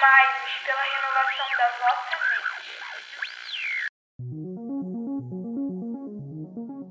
Transformai-vos 0.00 0.54
pela 0.64 0.84
renovação 0.96 1.48
da 1.58 1.68
vossa 1.78 2.16
mente. 2.24 2.70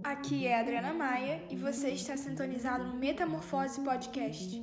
Aqui 0.04 0.46
é 0.46 0.56
a 0.56 0.60
Adriana 0.60 0.94
Maia 0.94 1.44
e 1.50 1.56
você 1.56 1.90
está 1.90 2.16
sintonizado 2.16 2.84
no 2.84 2.94
Metamorfose 2.94 3.84
Podcast. 3.84 4.62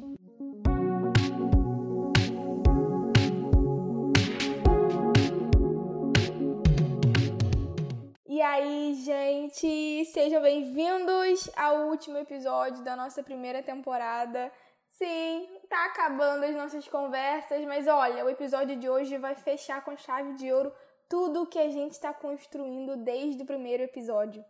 E 8.28 8.40
aí, 8.40 8.94
gente, 9.04 10.04
sejam 10.12 10.40
bem-vindos 10.40 11.50
ao 11.56 11.88
último 11.88 12.16
episódio 12.18 12.84
da 12.84 12.94
nossa 12.94 13.24
primeira 13.24 13.60
temporada. 13.60 14.52
Sim, 14.88 15.55
tá 15.68 15.86
acabando 15.86 16.44
as 16.44 16.54
nossas 16.54 16.88
conversas, 16.88 17.64
mas 17.64 17.86
olha, 17.86 18.24
o 18.24 18.30
episódio 18.30 18.76
de 18.76 18.88
hoje 18.88 19.18
vai 19.18 19.34
fechar 19.34 19.84
com 19.84 19.96
chave 19.96 20.34
de 20.34 20.52
ouro 20.52 20.72
tudo 21.08 21.42
o 21.42 21.46
que 21.46 21.58
a 21.58 21.68
gente 21.68 21.92
está 21.92 22.12
construindo 22.12 22.96
desde 22.96 23.42
o 23.42 23.46
primeiro 23.46 23.82
episódio. 23.82 24.44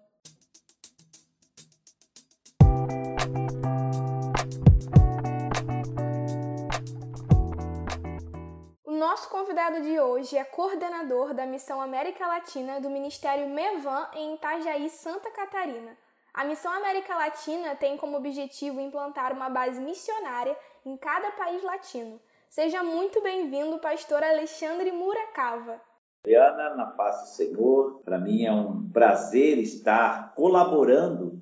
O 8.84 8.92
nosso 8.92 9.28
convidado 9.28 9.82
de 9.82 10.00
hoje 10.00 10.36
é 10.36 10.44
coordenador 10.44 11.34
da 11.34 11.46
Missão 11.46 11.80
América 11.80 12.26
Latina 12.26 12.80
do 12.80 12.90
Ministério 12.90 13.48
Mevan 13.48 14.08
em 14.14 14.34
Itajaí, 14.34 14.88
Santa 14.88 15.30
Catarina. 15.30 15.96
A 16.36 16.44
Missão 16.44 16.70
América 16.70 17.16
Latina 17.16 17.74
tem 17.76 17.96
como 17.96 18.18
objetivo 18.18 18.78
implantar 18.78 19.32
uma 19.32 19.48
base 19.48 19.80
missionária 19.80 20.54
em 20.84 20.94
cada 20.94 21.30
país 21.30 21.62
latino. 21.62 22.20
Seja 22.50 22.82
muito 22.82 23.22
bem-vindo, 23.22 23.78
pastor 23.78 24.22
Alexandre 24.22 24.92
Muracava. 24.92 25.80
Adriana, 26.26 26.74
na 26.74 26.86
paz 26.88 27.22
do 27.22 27.28
Senhor, 27.28 28.02
para 28.04 28.18
mim 28.18 28.44
é 28.44 28.52
um 28.52 28.86
prazer 28.90 29.56
estar 29.56 30.34
colaborando 30.34 31.40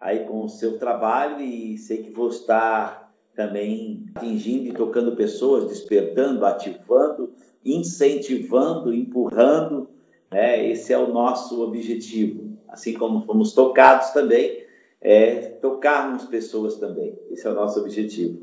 aí 0.00 0.26
com 0.26 0.42
o 0.42 0.48
seu 0.48 0.80
trabalho 0.80 1.40
e 1.40 1.78
sei 1.78 2.02
que 2.02 2.10
vou 2.10 2.26
estar 2.26 3.14
também 3.36 4.04
atingindo 4.16 4.68
e 4.68 4.72
tocando 4.74 5.14
pessoas, 5.14 5.68
despertando, 5.68 6.44
ativando, 6.44 7.32
incentivando, 7.64 8.92
empurrando. 8.92 9.88
Né? 10.28 10.70
Esse 10.70 10.92
é 10.92 10.98
o 10.98 11.12
nosso 11.12 11.62
objetivo. 11.62 12.53
Assim 12.74 12.94
como 12.94 13.24
fomos 13.24 13.52
tocados 13.52 14.10
também, 14.10 14.66
é 15.00 15.50
tocarmos 15.62 16.24
pessoas 16.24 16.76
também. 16.76 17.16
Esse 17.30 17.46
é 17.46 17.50
o 17.50 17.54
nosso 17.54 17.78
objetivo. 17.78 18.36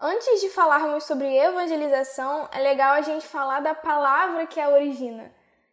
Antes 0.00 0.40
de 0.40 0.48
falarmos 0.48 1.04
sobre 1.04 1.36
evangelização, 1.36 2.48
é 2.50 2.62
legal 2.62 2.94
a 2.94 3.02
gente 3.02 3.26
falar 3.26 3.60
da 3.60 3.74
palavra 3.74 4.46
que 4.46 4.58
a 4.58 4.70
origina, 4.70 5.30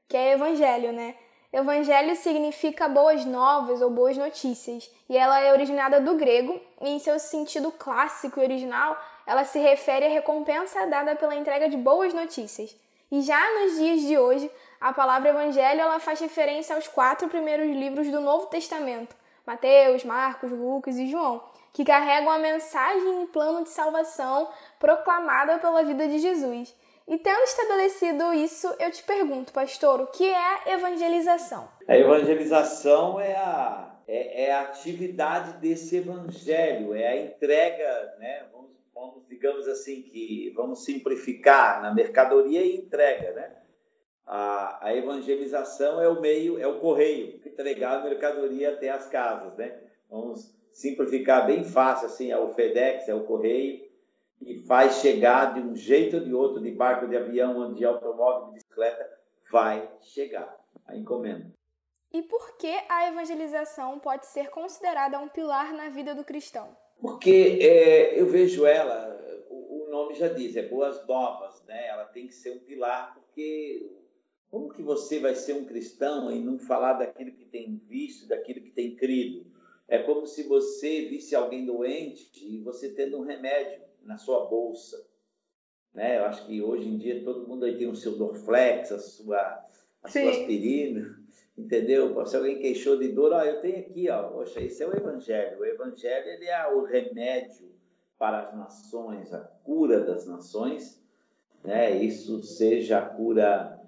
que 0.09 0.17
é 0.17 0.33
evangelho, 0.33 0.91
né? 0.91 1.15
Evangelho 1.53 2.13
significa 2.17 2.89
boas 2.89 3.23
novas 3.23 3.81
ou 3.81 3.89
boas 3.89 4.17
notícias, 4.17 4.91
e 5.09 5.15
ela 5.15 5.39
é 5.39 5.53
originada 5.53 6.01
do 6.01 6.15
grego, 6.15 6.59
e 6.81 6.89
em 6.89 6.99
seu 6.99 7.17
sentido 7.17 7.71
clássico 7.71 8.41
e 8.41 8.43
original, 8.43 9.01
ela 9.25 9.45
se 9.45 9.57
refere 9.57 10.05
à 10.05 10.09
recompensa 10.09 10.85
dada 10.85 11.15
pela 11.15 11.35
entrega 11.35 11.69
de 11.69 11.77
boas 11.77 12.13
notícias. 12.13 12.75
E 13.09 13.21
já 13.21 13.39
nos 13.59 13.77
dias 13.77 14.01
de 14.01 14.17
hoje, 14.17 14.51
a 14.81 14.91
palavra 14.91 15.29
evangelho 15.29 15.79
ela 15.79 15.99
faz 15.99 16.19
referência 16.19 16.75
aos 16.75 16.87
quatro 16.87 17.29
primeiros 17.29 17.67
livros 17.67 18.09
do 18.09 18.19
Novo 18.19 18.47
Testamento: 18.47 19.15
Mateus, 19.45 20.03
Marcos, 20.03 20.51
Lucas 20.51 20.97
e 20.97 21.05
João, 21.05 21.43
que 21.71 21.85
carregam 21.85 22.31
a 22.31 22.39
mensagem 22.39 23.23
e 23.23 23.27
plano 23.27 23.63
de 23.63 23.69
salvação 23.69 24.49
proclamada 24.79 25.59
pela 25.59 25.83
vida 25.83 26.07
de 26.07 26.17
Jesus. 26.17 26.75
E 27.07 27.17
tendo 27.17 27.43
estabelecido 27.43 28.33
isso, 28.33 28.73
eu 28.79 28.91
te 28.91 29.03
pergunto, 29.03 29.53
pastor, 29.53 30.01
o 30.01 30.07
que 30.07 30.27
é 30.27 30.73
evangelização? 30.73 31.69
A 31.87 31.97
evangelização 31.97 33.19
é 33.19 33.35
a, 33.35 33.95
é, 34.07 34.45
é 34.45 34.53
a 34.53 34.61
atividade 34.61 35.59
desse 35.59 35.97
evangelho, 35.97 36.95
é 36.95 37.07
a 37.07 37.21
entrega, 37.21 38.15
né? 38.17 38.45
Vamos, 38.51 38.71
vamos, 38.95 39.27
digamos 39.27 39.67
assim, 39.67 40.01
que 40.01 40.51
vamos 40.55 40.85
simplificar 40.85 41.81
na 41.81 41.93
mercadoria 41.93 42.63
e 42.63 42.77
entrega, 42.77 43.33
né? 43.33 43.60
A, 44.25 44.87
a 44.87 44.95
evangelização 44.95 46.01
é 46.01 46.07
o 46.07 46.21
meio, 46.21 46.59
é 46.59 46.67
o 46.67 46.79
correio, 46.79 47.41
entregar 47.45 47.99
a 47.99 48.03
mercadoria 48.03 48.73
até 48.73 48.89
as 48.89 49.07
casas, 49.07 49.55
né? 49.57 49.79
Vamos 50.09 50.53
simplificar 50.71 51.45
bem 51.45 51.63
fácil, 51.63 52.07
assim, 52.07 52.31
é 52.31 52.37
o 52.37 52.53
FedEx, 52.53 53.07
é 53.09 53.13
o 53.13 53.23
correio, 53.23 53.85
e 54.41 54.59
faz 54.59 54.95
chegar 54.95 55.53
de 55.53 55.59
um 55.59 55.75
jeito 55.75 56.17
ou 56.17 56.23
de 56.23 56.33
outro, 56.33 56.61
de 56.61 56.71
barco, 56.71 57.07
de 57.07 57.17
avião, 57.17 57.73
de 57.73 57.85
automóvel, 57.85 58.47
de 58.47 58.53
bicicleta, 58.55 59.07
vai 59.51 59.89
chegar 60.01 60.57
a 60.87 60.95
encomenda. 60.95 61.51
E 62.13 62.21
por 62.23 62.57
que 62.57 62.73
a 62.89 63.07
evangelização 63.07 63.99
pode 63.99 64.25
ser 64.25 64.49
considerada 64.49 65.19
um 65.19 65.29
pilar 65.29 65.73
na 65.73 65.89
vida 65.89 66.13
do 66.13 66.23
cristão? 66.23 66.75
Porque 66.99 67.59
é, 67.61 68.19
eu 68.19 68.25
vejo 68.25 68.65
ela, 68.65 69.17
o, 69.49 69.85
o, 69.85 69.89
nome 69.89 70.13
já 70.13 70.27
diz, 70.27 70.55
é 70.55 70.63
boas 70.63 71.05
novas, 71.07 71.63
né? 71.65 71.87
Ela 71.87 72.05
tem 72.05 72.27
que 72.27 72.33
ser 72.33 72.51
um 72.51 72.59
pilar, 72.59 73.13
porque 73.15 73.89
como 74.51 74.73
que 74.73 74.83
você 74.83 75.17
vai 75.17 75.33
ser 75.33 75.53
um 75.53 75.63
cristão 75.63 76.29
e 76.29 76.37
não 76.37 76.59
falar 76.59 76.93
daquilo 76.93 77.31
que 77.31 77.45
tem 77.45 77.81
visto, 77.87 78.27
daquilo 78.27 78.59
que 78.59 78.69
tem 78.69 78.97
crido? 78.97 79.45
É 79.87 79.99
como 79.99 80.27
se 80.27 80.43
você 80.43 81.05
visse 81.05 81.33
alguém 81.33 81.65
doente 81.65 82.29
e 82.45 82.59
você 82.59 82.89
tendo 82.89 83.17
um 83.17 83.23
remédio 83.23 83.81
na 84.03 84.17
sua 84.17 84.45
bolsa. 84.45 85.07
Né? 85.93 86.17
Eu 86.17 86.25
acho 86.25 86.45
que 86.45 86.61
hoje 86.61 86.87
em 86.87 86.97
dia 86.97 87.23
todo 87.23 87.47
mundo 87.47 87.63
aí 87.63 87.77
tem 87.77 87.87
o 87.87 87.95
seu 87.95 88.17
Dorflex, 88.17 88.91
a 88.91 88.99
sua, 88.99 89.65
a 90.03 90.09
sua 90.09 90.29
aspirina, 90.29 91.17
entendeu? 91.57 92.25
Se 92.25 92.35
alguém 92.35 92.59
queixou 92.59 92.97
de 92.97 93.07
dor, 93.07 93.31
ó, 93.31 93.43
eu 93.43 93.61
tenho 93.61 93.79
aqui, 93.79 94.09
ó, 94.09 94.23
poxa, 94.29 94.61
esse 94.61 94.83
é 94.83 94.87
o 94.87 94.95
Evangelho. 94.95 95.59
O 95.59 95.65
Evangelho 95.65 96.27
ele 96.27 96.45
é 96.45 96.67
o 96.67 96.83
remédio 96.83 97.71
para 98.17 98.41
as 98.41 98.55
nações, 98.55 99.33
a 99.33 99.39
cura 99.39 100.01
das 100.01 100.25
nações, 100.25 101.01
né? 101.63 102.03
Isso 102.03 102.41
seja 102.43 102.99
a 102.99 103.05
cura 103.05 103.80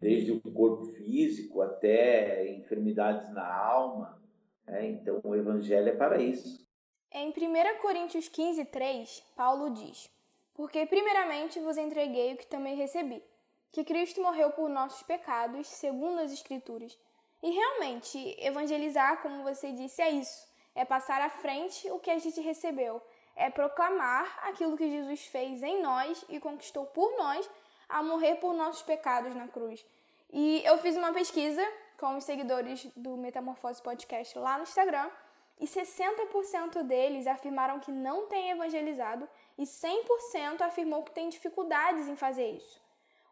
desde 0.00 0.32
o 0.32 0.40
corpo 0.40 0.86
físico 0.86 1.60
até 1.60 2.48
enfermidades 2.48 3.30
na 3.32 3.46
alma. 3.46 4.18
Né? 4.66 4.88
Então, 4.88 5.20
o 5.22 5.34
Evangelho 5.34 5.90
é 5.90 5.94
para 5.94 6.20
isso. 6.20 6.66
Em 7.12 7.28
1 7.28 7.80
Coríntios 7.82 8.28
15, 8.28 8.64
3, 8.66 9.22
Paulo 9.36 9.70
diz: 9.70 10.08
Porque 10.54 10.86
primeiramente 10.86 11.60
vos 11.60 11.76
entreguei 11.76 12.32
o 12.32 12.36
que 12.36 12.46
também 12.46 12.76
recebi, 12.76 13.22
que 13.70 13.84
Cristo 13.84 14.22
morreu 14.22 14.50
por 14.50 14.68
nossos 14.70 15.02
pecados, 15.02 15.66
segundo 15.66 16.20
as 16.20 16.32
Escrituras. 16.32 16.96
E 17.42 17.50
realmente, 17.50 18.36
evangelizar, 18.38 19.22
como 19.22 19.42
você 19.42 19.72
disse, 19.72 20.00
é 20.00 20.10
isso: 20.10 20.46
é 20.74 20.84
passar 20.84 21.20
à 21.20 21.30
frente 21.30 21.90
o 21.90 21.98
que 21.98 22.10
a 22.10 22.18
gente 22.18 22.40
recebeu, 22.40 23.02
é 23.34 23.50
proclamar 23.50 24.38
aquilo 24.48 24.76
que 24.76 24.90
Jesus 24.90 25.26
fez 25.26 25.62
em 25.62 25.82
nós 25.82 26.24
e 26.28 26.38
conquistou 26.38 26.86
por 26.86 27.16
nós 27.16 27.48
a 27.90 28.02
morrer 28.02 28.36
por 28.36 28.54
nossos 28.54 28.82
pecados 28.82 29.34
na 29.34 29.48
cruz. 29.48 29.84
E 30.32 30.62
eu 30.64 30.78
fiz 30.78 30.96
uma 30.96 31.12
pesquisa 31.12 31.66
com 31.98 32.16
os 32.16 32.24
seguidores 32.24 32.86
do 32.96 33.16
Metamorfose 33.16 33.82
Podcast 33.82 34.38
lá 34.38 34.56
no 34.56 34.62
Instagram 34.62 35.10
e 35.58 35.66
60% 35.66 36.82
deles 36.84 37.26
afirmaram 37.26 37.78
que 37.80 37.92
não 37.92 38.26
têm 38.26 38.50
evangelizado 38.50 39.28
e 39.58 39.64
100% 39.64 40.62
afirmou 40.62 41.02
que 41.02 41.12
tem 41.12 41.28
dificuldades 41.28 42.08
em 42.08 42.16
fazer 42.16 42.50
isso. 42.52 42.80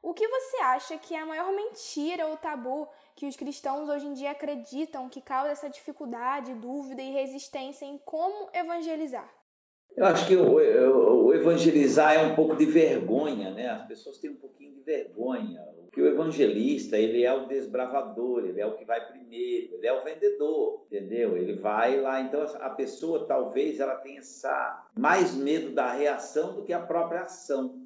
O 0.02 0.12
que 0.12 0.28
você 0.28 0.58
acha 0.58 0.98
que 0.98 1.14
é 1.14 1.20
a 1.20 1.26
maior 1.26 1.50
mentira 1.52 2.26
ou 2.26 2.36
tabu 2.36 2.88
que 3.16 3.26
os 3.26 3.36
cristãos 3.36 3.88
hoje 3.88 4.06
em 4.06 4.14
dia 4.14 4.30
acreditam 4.30 5.08
que 5.08 5.20
causa 5.20 5.50
essa 5.50 5.70
dificuldade, 5.70 6.54
dúvida 6.54 7.02
e 7.02 7.10
resistência 7.10 7.84
em 7.84 7.98
como 7.98 8.50
evangelizar? 8.52 9.28
Eu 9.96 10.04
acho 10.04 10.28
que 10.28 10.36
o, 10.36 10.54
o, 10.54 11.34
evangelizar 11.34 12.14
é 12.14 12.24
um 12.24 12.34
pouco 12.34 12.54
de 12.54 12.64
vergonha, 12.64 13.50
né? 13.50 13.68
As 13.68 13.86
pessoas 13.86 14.18
têm 14.18 14.30
um 14.30 14.36
pouquinho 14.36 14.74
de 14.74 14.82
vergonha. 14.82 15.60
Que 15.92 16.00
o 16.00 16.06
evangelista, 16.06 16.96
ele 16.96 17.24
é 17.24 17.32
o 17.32 17.46
desbravador, 17.46 18.44
ele 18.44 18.60
é 18.60 18.66
o 18.66 18.76
que 18.76 18.84
vai 18.84 19.04
primeiro, 19.08 19.74
ele 19.74 19.86
é 19.86 19.92
o 19.92 20.04
vendedor, 20.04 20.86
entendeu? 20.86 21.36
Ele 21.36 21.54
vai 21.54 22.00
lá, 22.00 22.20
então 22.20 22.42
a 22.42 22.70
pessoa 22.70 23.26
talvez 23.26 23.80
ela 23.80 23.96
tenha 23.96 24.20
essa, 24.20 24.86
mais 24.96 25.34
medo 25.34 25.70
da 25.70 25.92
reação 25.92 26.54
do 26.54 26.62
que 26.62 26.72
a 26.72 26.80
própria 26.80 27.22
ação. 27.22 27.82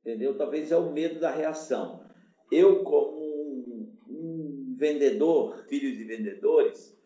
Entendeu? 0.00 0.36
Talvez 0.36 0.70
é 0.70 0.76
o 0.76 0.92
medo 0.92 1.18
da 1.18 1.30
reação. 1.30 2.04
Eu 2.52 2.84
como 2.84 3.18
um, 3.18 3.92
um 4.08 4.76
vendedor, 4.78 5.64
filho 5.68 5.96
de 5.96 6.04
vendedores, 6.04 6.97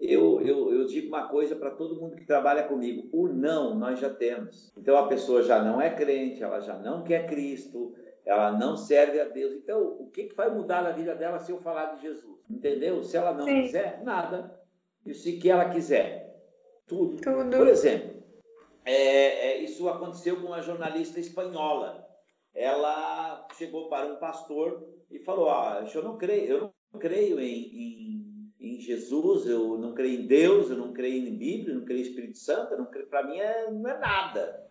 eu, 0.00 0.40
eu, 0.40 0.72
eu 0.72 0.86
digo 0.86 1.08
uma 1.08 1.28
coisa 1.28 1.54
para 1.54 1.70
todo 1.70 2.00
mundo 2.00 2.16
que 2.16 2.24
trabalha 2.24 2.64
comigo: 2.64 3.08
o 3.12 3.28
não 3.28 3.74
nós 3.74 4.00
já 4.00 4.08
temos. 4.08 4.72
Então 4.76 4.96
a 4.96 5.06
pessoa 5.06 5.42
já 5.42 5.62
não 5.62 5.80
é 5.80 5.90
crente, 5.90 6.42
ela 6.42 6.60
já 6.60 6.78
não 6.78 7.04
quer 7.04 7.26
Cristo, 7.26 7.94
ela 8.24 8.52
não 8.52 8.76
serve 8.76 9.20
a 9.20 9.24
Deus. 9.24 9.52
Então 9.54 9.96
o 10.00 10.10
que, 10.10 10.24
que 10.24 10.34
vai 10.34 10.50
mudar 10.50 10.82
na 10.82 10.92
vida 10.92 11.14
dela 11.14 11.38
se 11.38 11.52
eu 11.52 11.60
falar 11.60 11.96
de 11.96 12.02
Jesus? 12.02 12.40
Entendeu? 12.48 13.02
Se 13.02 13.16
ela 13.16 13.34
não 13.34 13.44
Sim. 13.44 13.62
quiser, 13.62 14.02
nada. 14.02 14.58
E 15.04 15.12
se 15.12 15.38
que 15.38 15.50
ela 15.50 15.68
quiser, 15.68 16.34
tudo. 16.86 17.16
tudo. 17.20 17.56
Por 17.56 17.68
exemplo, 17.68 18.22
é, 18.84 18.94
é, 18.94 19.58
isso 19.58 19.88
aconteceu 19.88 20.40
com 20.40 20.48
uma 20.48 20.62
jornalista 20.62 21.20
espanhola. 21.20 22.06
ela 22.54 23.46
chegou 23.56 23.88
para 23.88 24.06
um 24.06 24.16
pastor 24.16 24.88
e 25.10 25.18
falou: 25.18 25.50
ah, 25.50 25.86
eu 25.94 26.02
não 26.02 26.16
creio, 26.16 26.46
eu 26.46 26.60
não 26.92 27.00
creio 27.00 27.38
em, 27.38 27.44
em, 27.44 28.19
em, 28.74 28.80
Jesus, 28.80 29.46
eu 29.46 29.78
não 29.78 29.94
creio 29.94 30.20
em 30.20 30.26
Deus, 30.26 30.70
eu 30.70 30.76
não 30.76 30.92
creio 30.92 31.26
em 31.26 31.36
Bíblia, 31.36 31.74
eu 31.74 31.78
não 31.80 31.84
creio 31.84 32.00
em 32.00 32.08
Espírito 32.08 32.38
Santo, 32.38 32.76
para 33.08 33.26
mim 33.26 33.38
é, 33.38 33.70
não 33.70 33.90
é 33.90 33.98
nada. 33.98 34.66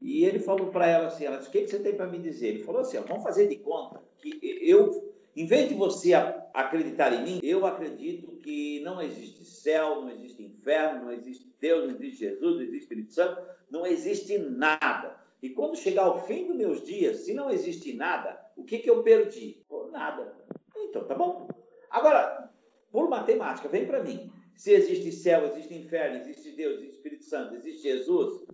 E 0.00 0.24
ele 0.24 0.38
falou 0.38 0.70
para 0.70 0.86
ela 0.86 1.06
assim: 1.08 1.24
ela 1.24 1.36
disse, 1.36 1.48
o 1.48 1.52
que, 1.52 1.62
que 1.62 1.68
você 1.68 1.78
tem 1.78 1.94
para 1.94 2.06
me 2.06 2.18
dizer? 2.18 2.48
Ele 2.48 2.64
falou 2.64 2.80
assim: 2.80 2.98
vamos 3.00 3.22
fazer 3.22 3.48
de 3.48 3.56
conta 3.56 4.00
que 4.18 4.38
eu, 4.62 5.14
em 5.36 5.46
vez 5.46 5.68
de 5.68 5.74
você 5.74 6.12
acreditar 6.54 7.12
em 7.12 7.24
mim, 7.24 7.40
eu 7.42 7.66
acredito 7.66 8.32
que 8.36 8.80
não 8.80 9.00
existe 9.00 9.44
céu, 9.44 10.02
não 10.02 10.10
existe 10.10 10.42
inferno, 10.42 11.04
não 11.04 11.12
existe 11.12 11.50
Deus, 11.60 11.84
não 11.84 11.94
existe 11.96 12.20
Jesus, 12.20 12.54
não 12.56 12.62
existe 12.62 12.78
Espírito 12.78 13.12
Santo, 13.12 13.42
não 13.70 13.86
existe 13.86 14.38
nada. 14.38 15.18
E 15.42 15.50
quando 15.50 15.76
chegar 15.76 16.04
ao 16.04 16.26
fim 16.26 16.46
dos 16.46 16.56
meus 16.56 16.82
dias, 16.82 17.18
se 17.18 17.32
não 17.32 17.50
existe 17.50 17.94
nada, 17.94 18.38
o 18.56 18.64
que, 18.64 18.78
que 18.78 18.90
eu 18.90 19.02
perdi? 19.02 19.60
nada. 19.90 20.32
Então, 20.76 21.04
tá 21.04 21.14
bom. 21.14 21.48
Agora, 21.90 22.49
por 22.90 23.08
matemática, 23.08 23.68
vem 23.68 23.86
para 23.86 24.02
mim. 24.02 24.30
Se 24.56 24.72
existe 24.72 25.12
céu, 25.12 25.46
existe 25.46 25.74
inferno, 25.74 26.18
existe 26.18 26.52
Deus, 26.52 26.74
existe 26.74 26.96
Espírito 26.96 27.24
Santo, 27.24 27.54
existe 27.54 27.82
Jesus, 27.82 28.44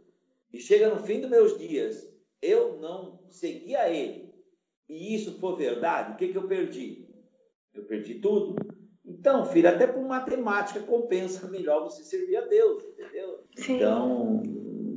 e 0.53 0.61
chega 0.61 0.89
no 0.89 1.03
fim 1.03 1.21
dos 1.21 1.31
meus 1.31 1.59
dias, 1.59 2.09
eu 2.41 2.79
não 2.79 3.19
segui 3.29 3.75
a 3.75 3.91
Ele, 3.91 4.33
e 4.89 5.15
isso 5.15 5.39
for 5.41 5.57
verdade, 5.57 6.13
o 6.13 6.17
que, 6.17 6.29
que 6.29 6.39
eu 6.39 6.47
perdi? 6.47 7.09
Eu 7.75 7.85
perdi 7.85 8.21
tudo. 8.21 8.55
Então, 9.05 9.45
filho, 9.45 9.69
até 9.69 9.87
por 9.87 10.03
matemática 10.03 10.81
compensa 10.81 11.49
melhor 11.49 11.85
você 11.85 12.03
servir 12.03 12.37
a 12.37 12.43
Deus, 12.43 12.85
entendeu? 12.85 13.45
Sim. 13.57 13.77
Então, 13.77 14.43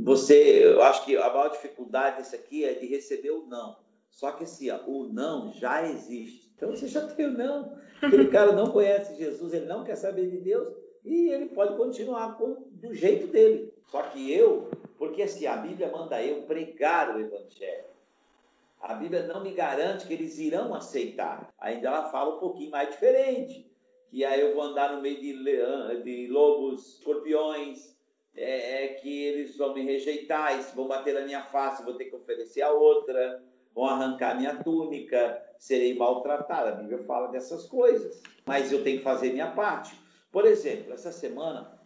você, 0.04 0.66
eu 0.66 0.82
acho 0.82 1.06
que 1.06 1.16
a 1.16 1.30
maior 1.30 1.50
dificuldade 1.50 2.22
disso 2.22 2.36
aqui 2.36 2.66
é 2.66 2.74
de 2.74 2.88
receber 2.88 3.32
o 3.32 3.46
não. 3.46 3.78
Só 4.10 4.32
que 4.32 4.44
assim, 4.44 4.70
ó, 4.70 4.80
o 4.88 5.12
não 5.12 5.52
já 5.54 5.88
existe. 5.88 6.49
Então 6.60 6.72
você 6.72 6.90
já 6.90 7.08
tem 7.08 7.26
o 7.26 7.32
não. 7.32 7.72
Aquele 8.02 8.28
cara 8.28 8.52
não 8.52 8.70
conhece 8.70 9.16
Jesus, 9.16 9.54
ele 9.54 9.66
não 9.66 9.86
quer 9.86 9.96
saber 9.96 10.30
de 10.30 10.38
Deus 10.38 10.74
e 11.06 11.30
ele 11.30 11.48
pode 11.48 11.78
continuar 11.78 12.38
com, 12.38 12.68
do 12.72 12.94
jeito 12.94 13.28
dele. 13.28 13.74
Só 13.88 14.04
que 14.04 14.32
eu, 14.32 14.70
porque 14.98 15.24
assim, 15.24 15.46
a 15.46 15.56
Bíblia 15.56 15.90
manda 15.90 16.22
eu 16.22 16.44
pregar 16.44 17.16
o 17.16 17.20
Evangelho. 17.20 17.86
A 18.82 18.94
Bíblia 18.94 19.24
não 19.24 19.42
me 19.42 19.54
garante 19.54 20.06
que 20.06 20.14
eles 20.14 20.38
irão 20.38 20.74
aceitar. 20.74 21.54
Ainda 21.60 21.88
ela 21.88 22.10
fala 22.10 22.36
um 22.36 22.40
pouquinho 22.40 22.72
mais 22.72 22.90
diferente. 22.90 23.66
Que 24.10 24.26
aí 24.26 24.42
eu 24.42 24.54
vou 24.54 24.64
andar 24.64 24.94
no 24.94 25.02
meio 25.02 25.20
de, 25.20 25.32
leão, 25.34 26.02
de 26.02 26.28
lobos, 26.28 26.96
escorpiões, 26.96 27.96
é, 28.36 28.86
é, 28.86 28.88
que 28.96 29.24
eles 29.24 29.58
vão 29.58 29.74
me 29.74 29.84
rejeitar, 29.84 30.60
vão 30.74 30.88
bater 30.88 31.14
na 31.14 31.22
minha 31.22 31.44
face, 31.44 31.84
vou 31.84 31.94
ter 31.94 32.06
que 32.06 32.16
oferecer 32.16 32.62
a 32.62 32.72
outra 32.72 33.42
vão 33.80 33.88
arrancar 33.88 34.36
minha 34.36 34.62
túnica, 34.62 35.42
serei 35.58 35.98
maltratada. 35.98 36.70
A 36.70 36.76
Bíblia 36.76 37.00
fala 37.06 37.30
dessas 37.30 37.66
coisas. 37.66 38.22
Mas 38.46 38.72
eu 38.72 38.84
tenho 38.84 38.98
que 38.98 39.04
fazer 39.04 39.32
minha 39.32 39.52
parte. 39.52 39.98
Por 40.32 40.46
exemplo, 40.46 40.94
essa 40.94 41.12
semana 41.12 41.80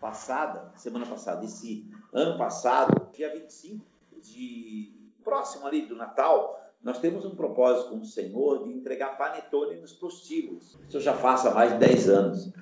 passada, 0.00 0.72
semana 0.74 1.06
passada, 1.06 1.44
esse 1.44 1.86
ano 2.12 2.38
passado, 2.38 3.10
dia 3.12 3.30
25 3.32 3.84
de 4.22 4.92
próximo 5.22 5.66
ali 5.66 5.82
do 5.82 5.94
Natal, 5.94 6.60
nós 6.82 6.98
temos 6.98 7.24
um 7.24 7.34
propósito 7.34 7.90
com 7.90 7.98
o 7.98 8.04
Senhor 8.04 8.64
de 8.64 8.70
entregar 8.70 9.16
panetone 9.16 9.76
nos 9.76 9.92
prostíbulos. 9.92 10.78
Isso 10.88 10.96
eu 10.96 11.00
já 11.00 11.14
faço 11.14 11.48
há 11.48 11.54
mais 11.54 11.72
de 11.72 11.78
10 11.78 12.08
anos. 12.08 12.52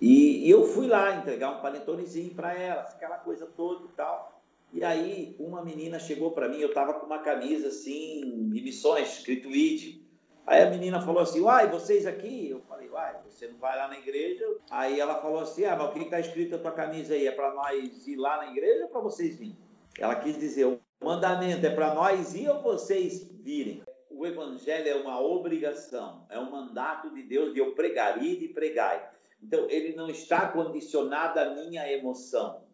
E, 0.00 0.46
e 0.46 0.50
eu 0.50 0.64
fui 0.64 0.86
lá 0.86 1.16
entregar 1.16 1.56
um 1.56 1.60
panetonezinho 1.60 2.34
para 2.34 2.54
elas, 2.54 2.92
aquela 2.94 3.18
coisa 3.18 3.46
toda 3.46 3.84
e 3.84 3.88
tal. 3.88 4.35
E 4.76 4.84
aí 4.84 5.34
uma 5.38 5.64
menina 5.64 5.98
chegou 5.98 6.32
para 6.32 6.50
mim, 6.50 6.58
eu 6.58 6.68
estava 6.68 6.92
com 6.92 7.06
uma 7.06 7.20
camisa 7.20 7.68
assim, 7.68 8.50
de 8.50 8.60
missões, 8.60 9.08
escrito 9.08 9.48
ID. 9.48 10.02
Aí 10.46 10.62
a 10.62 10.68
menina 10.68 11.00
falou 11.00 11.22
assim, 11.22 11.40
uai, 11.40 11.66
vocês 11.70 12.04
aqui? 12.06 12.50
Eu 12.50 12.60
falei, 12.60 12.90
uai, 12.90 13.16
você 13.24 13.48
não 13.48 13.56
vai 13.56 13.74
lá 13.74 13.88
na 13.88 13.96
igreja? 13.96 14.44
Aí 14.70 15.00
ela 15.00 15.14
falou 15.22 15.40
assim, 15.40 15.64
ah, 15.64 15.74
mas 15.76 15.88
o 15.88 15.92
que 15.92 16.00
está 16.00 16.20
escrito 16.20 16.50
na 16.50 16.58
tua 16.58 16.72
camisa 16.72 17.14
aí? 17.14 17.26
É 17.26 17.32
para 17.32 17.54
nós 17.54 18.06
ir 18.06 18.16
lá 18.16 18.36
na 18.36 18.50
igreja 18.50 18.84
ou 18.84 18.90
para 18.90 19.00
vocês 19.00 19.36
virem? 19.36 19.56
Ela 19.98 20.14
quis 20.16 20.38
dizer, 20.38 20.66
o 20.66 20.78
mandamento 21.02 21.64
é 21.64 21.70
para 21.70 21.94
nós 21.94 22.34
ir 22.34 22.50
ou 22.50 22.60
vocês 22.60 23.30
virem? 23.42 23.82
O 24.10 24.26
evangelho 24.26 24.88
é 24.90 24.94
uma 24.94 25.22
obrigação, 25.22 26.26
é 26.28 26.38
um 26.38 26.50
mandato 26.50 27.14
de 27.14 27.22
Deus 27.22 27.54
de 27.54 27.60
eu 27.60 27.74
pregar, 27.74 28.22
e 28.22 28.36
de 28.36 28.48
pregar. 28.48 29.14
Então, 29.42 29.70
ele 29.70 29.96
não 29.96 30.10
está 30.10 30.48
condicionado 30.48 31.40
à 31.40 31.54
minha 31.54 31.90
emoção 31.90 32.65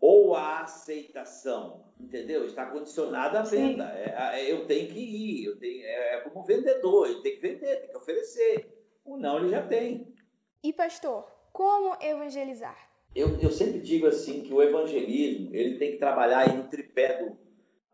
ou 0.00 0.34
a 0.34 0.60
aceitação, 0.60 1.84
entendeu? 1.98 2.44
Está 2.44 2.66
condicionada 2.66 3.40
à 3.40 3.42
venda. 3.42 3.84
É, 3.94 4.40
é, 4.40 4.52
eu 4.52 4.66
tenho 4.66 4.88
que 4.88 4.98
ir, 4.98 5.44
eu 5.46 5.58
tenho, 5.58 5.84
é, 5.84 6.16
é 6.16 6.20
como 6.20 6.44
vendedor, 6.44 7.08
ele 7.08 7.22
tem 7.22 7.36
que 7.36 7.40
vender, 7.40 7.80
tem 7.80 7.90
que 7.90 7.96
oferecer. 7.96 8.72
O 9.04 9.16
não 9.16 9.38
ele 9.38 9.48
já 9.48 9.66
tem. 9.66 10.14
E 10.62 10.72
pastor, 10.72 11.24
como 11.52 11.96
evangelizar? 12.02 12.76
Eu, 13.14 13.38
eu 13.40 13.50
sempre 13.50 13.80
digo 13.80 14.06
assim 14.06 14.42
que 14.42 14.52
o 14.52 14.62
evangelismo 14.62 15.54
ele 15.54 15.78
tem 15.78 15.92
que 15.92 15.98
trabalhar 15.98 16.54
no 16.54 16.64
tripé 16.64 17.22
do 17.22 17.38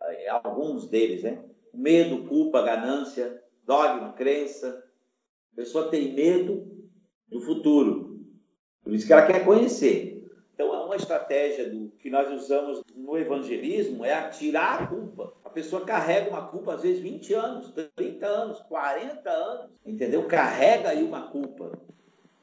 é, 0.02 0.28
alguns 0.28 0.88
deles, 0.88 1.22
né? 1.22 1.44
Medo, 1.72 2.26
culpa, 2.26 2.62
ganância, 2.62 3.40
dogma, 3.64 4.12
crença. 4.14 4.82
A 5.52 5.56
pessoa 5.56 5.90
tem 5.90 6.12
medo 6.12 6.66
do 7.28 7.40
futuro. 7.40 8.20
Por 8.82 8.92
isso 8.92 9.06
que 9.06 9.12
ela 9.12 9.26
quer 9.26 9.44
conhecer 9.44 10.11
uma 10.92 10.96
estratégia 10.96 11.68
do, 11.68 11.88
que 11.98 12.10
nós 12.10 12.30
usamos 12.30 12.82
no 12.94 13.16
evangelismo 13.16 14.04
é 14.04 14.28
tirar 14.28 14.82
a 14.82 14.86
culpa. 14.86 15.32
A 15.42 15.48
pessoa 15.48 15.84
carrega 15.84 16.28
uma 16.28 16.46
culpa, 16.48 16.74
às 16.74 16.82
vezes 16.82 17.00
20 17.00 17.34
anos, 17.34 17.72
30 17.96 18.26
anos, 18.26 18.60
40 18.60 19.30
anos, 19.30 19.70
entendeu? 19.84 20.26
Carrega 20.26 20.90
aí 20.90 21.02
uma 21.02 21.28
culpa. 21.28 21.72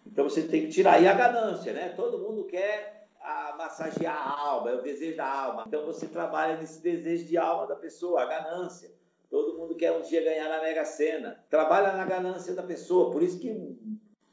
Então 0.06 0.28
você 0.28 0.42
tem 0.42 0.64
que 0.64 0.70
tirar 0.70 0.94
aí 0.94 1.08
a 1.08 1.14
ganância, 1.14 1.72
né? 1.72 1.90
Todo 1.90 2.20
mundo 2.20 2.46
quer 2.46 3.08
a 3.22 3.56
massagear 3.58 4.16
a 4.16 4.40
alma, 4.40 4.72
é 4.72 4.76
o 4.76 4.82
desejo 4.82 5.18
da 5.18 5.32
alma. 5.32 5.66
Então 5.68 5.86
você 5.86 6.08
trabalha 6.08 6.58
nesse 6.58 6.82
desejo 6.82 7.26
de 7.26 7.38
alma 7.38 7.68
da 7.68 7.76
pessoa, 7.76 8.24
a 8.24 8.26
ganância. 8.26 8.92
Todo 9.30 9.60
mundo 9.60 9.76
quer 9.76 9.92
um 9.92 10.02
dia 10.02 10.24
ganhar 10.24 10.50
na 10.50 10.62
Mega 10.62 10.84
Sena. 10.86 11.40
Trabalha 11.52 11.92
na 11.92 12.04
ganância 12.04 12.56
da 12.56 12.64
pessoa. 12.64 13.12
Por 13.12 13.22
isso 13.22 13.40
que 13.40 13.78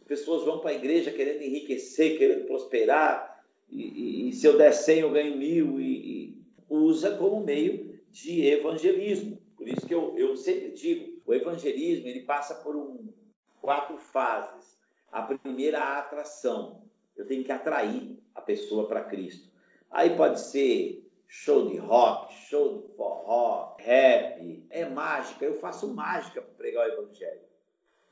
pessoas 0.06 0.44
vão 0.44 0.60
para 0.60 0.70
a 0.70 0.74
igreja 0.74 1.10
querendo 1.10 1.42
enriquecer, 1.42 2.16
querendo 2.16 2.46
prosperar, 2.46 3.25
e, 3.68 4.28
e, 4.28 4.32
se 4.32 4.46
eu 4.46 4.56
der 4.56 4.72
100 4.72 5.00
eu 5.00 5.10
ganho 5.10 5.36
mil, 5.36 5.80
e, 5.80 6.28
e, 6.28 6.46
usa 6.68 7.16
como 7.16 7.44
meio 7.44 8.00
de 8.10 8.46
evangelismo. 8.46 9.40
Por 9.56 9.68
isso 9.68 9.86
que 9.86 9.94
eu, 9.94 10.16
eu 10.16 10.36
sempre 10.36 10.70
digo, 10.72 11.20
o 11.26 11.34
evangelismo 11.34 12.06
ele 12.06 12.20
passa 12.20 12.54
por 12.54 12.76
um, 12.76 13.12
quatro 13.60 13.98
fases. 13.98 14.76
A 15.10 15.22
primeira, 15.22 15.80
a 15.80 15.98
atração. 15.98 16.82
Eu 17.16 17.26
tenho 17.26 17.42
que 17.44 17.52
atrair 17.52 18.18
a 18.34 18.40
pessoa 18.40 18.86
para 18.86 19.04
Cristo. 19.04 19.50
Aí 19.90 20.16
pode 20.16 20.40
ser 20.40 21.10
show 21.26 21.68
de 21.68 21.76
rock, 21.76 22.32
show 22.34 22.78
de 22.78 22.94
forró, 22.94 23.76
rap, 23.78 24.66
é 24.70 24.84
mágica. 24.84 25.44
Eu 25.44 25.54
faço 25.54 25.92
mágica 25.94 26.42
para 26.42 26.54
pregar 26.54 26.88
o 26.88 26.92
evangelho. 26.92 27.40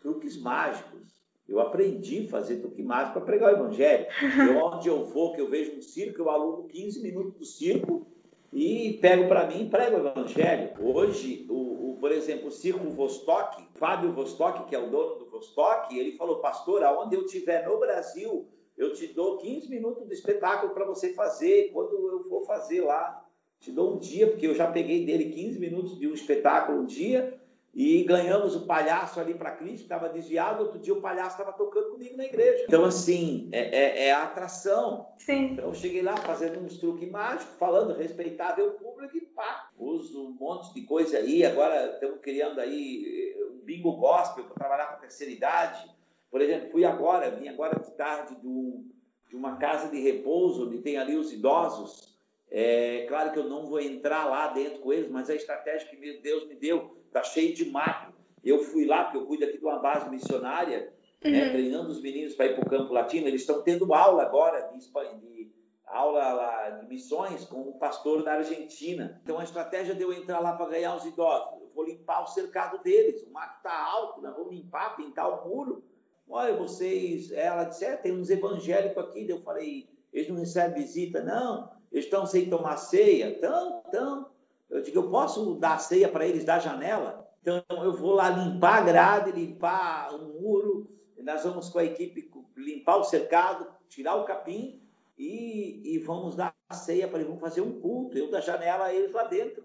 Truques 0.00 0.37
mágicos. 0.40 1.23
Eu 1.48 1.60
aprendi 1.60 2.24
a 2.26 2.30
fazer 2.30 2.56
truque 2.56 2.82
mágico 2.82 3.14
para 3.14 3.26
pregar 3.26 3.52
o 3.52 3.56
evangelho. 3.56 4.06
Eu, 4.48 4.64
onde 4.64 4.88
eu 4.88 5.04
vou, 5.04 5.32
que 5.32 5.40
eu 5.40 5.48
vejo 5.48 5.76
um 5.76 5.82
circo, 5.82 6.20
eu 6.20 6.30
aluno 6.30 6.68
15 6.68 7.02
minutos 7.02 7.34
do 7.34 7.44
circo 7.44 8.06
e 8.52 8.98
pego 9.00 9.26
para 9.26 9.46
mim 9.46 9.62
e 9.62 9.68
prego 9.68 9.96
o 9.96 10.08
evangelho. 10.08 10.70
Hoje, 10.80 11.44
o, 11.50 11.90
o, 11.90 11.96
por 12.00 12.12
exemplo, 12.12 12.48
o 12.48 12.52
circo 12.52 12.88
Vostok, 12.90 13.64
Fábio 13.74 14.12
Vostok, 14.12 14.68
que 14.68 14.74
é 14.74 14.78
o 14.78 14.88
dono 14.88 15.16
do 15.16 15.26
Vostok, 15.26 15.98
ele 15.98 16.16
falou, 16.16 16.38
pastor, 16.38 16.84
aonde 16.84 17.16
eu 17.16 17.24
estiver 17.24 17.68
no 17.68 17.78
Brasil, 17.78 18.46
eu 18.76 18.92
te 18.92 19.08
dou 19.08 19.38
15 19.38 19.68
minutos 19.68 20.06
de 20.06 20.14
espetáculo 20.14 20.72
para 20.72 20.84
você 20.84 21.12
fazer, 21.14 21.70
quando 21.72 21.92
eu 21.92 22.24
for 22.28 22.46
fazer 22.46 22.80
lá. 22.80 23.22
Te 23.60 23.72
dou 23.72 23.94
um 23.94 23.98
dia, 23.98 24.28
porque 24.28 24.46
eu 24.46 24.54
já 24.54 24.70
peguei 24.70 25.04
dele 25.04 25.30
15 25.30 25.58
minutos 25.58 25.98
de 25.98 26.06
um 26.06 26.14
espetáculo 26.14 26.80
um 26.80 26.84
dia, 26.84 27.40
e 27.74 28.04
ganhamos 28.04 28.54
o 28.54 28.66
palhaço 28.66 29.18
ali 29.18 29.34
para 29.34 29.50
Cristo, 29.50 29.82
estava 29.82 30.08
desviado. 30.08 30.62
Outro 30.62 30.78
dia 30.78 30.94
o 30.94 31.00
palhaço 31.00 31.32
estava 31.32 31.52
tocando 31.52 31.90
comigo 31.90 32.16
na 32.16 32.24
igreja. 32.24 32.64
Então, 32.68 32.84
assim, 32.84 33.48
é, 33.50 33.76
é, 33.76 34.06
é 34.06 34.12
a 34.12 34.22
atração. 34.22 35.08
Sim. 35.18 35.52
Então, 35.52 35.66
eu 35.66 35.74
cheguei 35.74 36.00
lá 36.00 36.16
fazendo 36.16 36.60
uns 36.60 36.78
truques 36.78 37.10
mágicos, 37.10 37.56
falando 37.58 37.96
respeitável 37.96 38.70
público 38.74 39.16
e 39.16 39.22
pá, 39.22 39.70
uso 39.76 40.28
um 40.28 40.30
monte 40.30 40.72
de 40.72 40.82
coisa 40.82 41.18
aí. 41.18 41.44
Agora 41.44 41.94
estamos 41.94 42.20
criando 42.20 42.60
aí 42.60 43.34
eh, 43.36 43.44
um 43.52 43.64
bingo 43.64 43.96
gospel 43.96 44.44
para 44.44 44.54
trabalhar 44.54 44.86
com 44.86 44.94
a 44.94 44.98
terceira 44.98 45.32
idade. 45.32 45.90
Por 46.30 46.40
exemplo, 46.40 46.70
fui 46.70 46.84
agora, 46.84 47.30
vim 47.32 47.48
agora 47.48 47.80
de 47.80 47.90
tarde 47.92 48.36
do, 48.36 48.84
de 49.28 49.34
uma 49.34 49.56
casa 49.56 49.88
de 49.88 50.00
repouso 50.00 50.68
onde 50.68 50.78
tem 50.78 50.96
ali 50.96 51.16
os 51.16 51.32
idosos. 51.32 52.14
É 52.48 53.04
claro 53.08 53.32
que 53.32 53.38
eu 53.40 53.48
não 53.48 53.66
vou 53.66 53.80
entrar 53.80 54.26
lá 54.26 54.46
dentro 54.48 54.78
com 54.78 54.92
eles, 54.92 55.10
mas 55.10 55.28
a 55.28 55.34
estratégia 55.34 55.88
que 55.88 56.20
Deus 56.20 56.46
me 56.46 56.54
deu 56.54 57.02
está 57.14 57.23
cheio 57.23 57.54
de 57.54 57.71
mato. 57.71 58.12
Eu 58.42 58.59
fui 58.59 58.85
lá, 58.85 59.04
porque 59.04 59.18
eu 59.18 59.26
cuido 59.26 59.44
aqui 59.44 59.59
de 59.59 59.64
uma 59.64 59.78
base 59.78 60.11
missionária, 60.11 60.92
né, 61.23 61.30
uhum. 61.30 61.30
né, 61.30 61.50
treinando 61.50 61.88
os 61.90 62.02
meninos 62.02 62.35
para 62.35 62.47
ir 62.47 62.54
para 62.56 62.66
o 62.66 62.68
campo 62.68 62.92
latino. 62.92 63.28
Eles 63.28 63.42
estão 63.42 63.62
tendo 63.62 63.94
aula 63.94 64.25
agora 64.25 64.68
de, 64.73 64.78
de, 65.21 65.52
aula 65.87 66.33
lá 66.33 66.71
de 66.71 66.88
missões 66.88 67.44
com 67.44 67.61
um 67.61 67.78
pastor 67.78 68.25
da 68.25 68.35
Argentina. 68.35 69.21
Então 69.23 69.38
a 69.38 69.44
estratégia 69.44 69.94
de 69.94 70.02
eu 70.02 70.12
entrar 70.12 70.40
lá 70.40 70.54
para 70.54 70.71
ganhar 70.71 70.97
os 70.97 71.04
idosos, 71.06 71.62
eu 71.62 71.71
vou 71.75 71.85
limpar 71.85 72.25
o 72.25 72.26
cercado 72.26 72.83
deles. 72.83 73.23
O 73.23 73.30
mato 73.30 73.56
está 73.59 73.87
alto, 73.87 74.21
nós 74.21 74.35
vamos 74.35 74.52
limpar, 74.52 74.97
pintar 74.97 75.28
o 75.30 75.49
muro. 75.49 75.85
Olha, 76.28 76.56
vocês, 76.56 77.30
ela 77.30 77.64
disse, 77.64 77.85
é, 77.85 77.97
tem 77.97 78.12
uns 78.12 78.28
evangélicos 78.28 79.04
aqui. 79.04 79.28
Eu 79.28 79.40
falei, 79.42 79.88
eles 80.12 80.28
não 80.28 80.37
recebem 80.37 80.83
visita, 80.83 81.23
não. 81.23 81.71
Eles 81.92 82.06
estão 82.06 82.26
sem 82.26 82.50
tomar 82.50 82.76
ceia, 82.76 83.30
estão, 83.30 83.83
estão. 83.85 84.33
Eu 84.74 84.82
digo, 84.82 84.98
eu 84.98 85.08
posso 85.08 85.54
dar 85.54 85.78
ceia 85.78 86.08
para 86.08 86.26
eles 86.26 86.44
da 86.44 86.58
janela? 86.58 87.24
Então 87.40 87.62
eu 87.70 87.92
vou 87.92 88.12
lá 88.12 88.28
limpar 88.28 88.78
a 88.78 88.84
grade, 88.84 89.30
limpar 89.30 90.12
o 90.12 90.40
muro. 90.40 90.90
Nós 91.22 91.44
vamos 91.44 91.68
com 91.68 91.78
a 91.78 91.84
equipe 91.84 92.28
limpar 92.56 92.96
o 92.96 93.04
cercado, 93.04 93.66
tirar 93.88 94.16
o 94.16 94.24
capim 94.24 94.82
e, 95.16 95.94
e 95.94 95.98
vamos 95.98 96.34
dar 96.34 96.52
ceia 96.72 97.06
para 97.06 97.18
eles, 97.18 97.28
vamos 97.28 97.40
fazer 97.40 97.60
um 97.60 97.80
culto, 97.80 98.18
eu 98.18 98.30
da 98.32 98.40
janela, 98.40 98.92
eles 98.92 99.12
lá 99.12 99.22
dentro. 99.24 99.64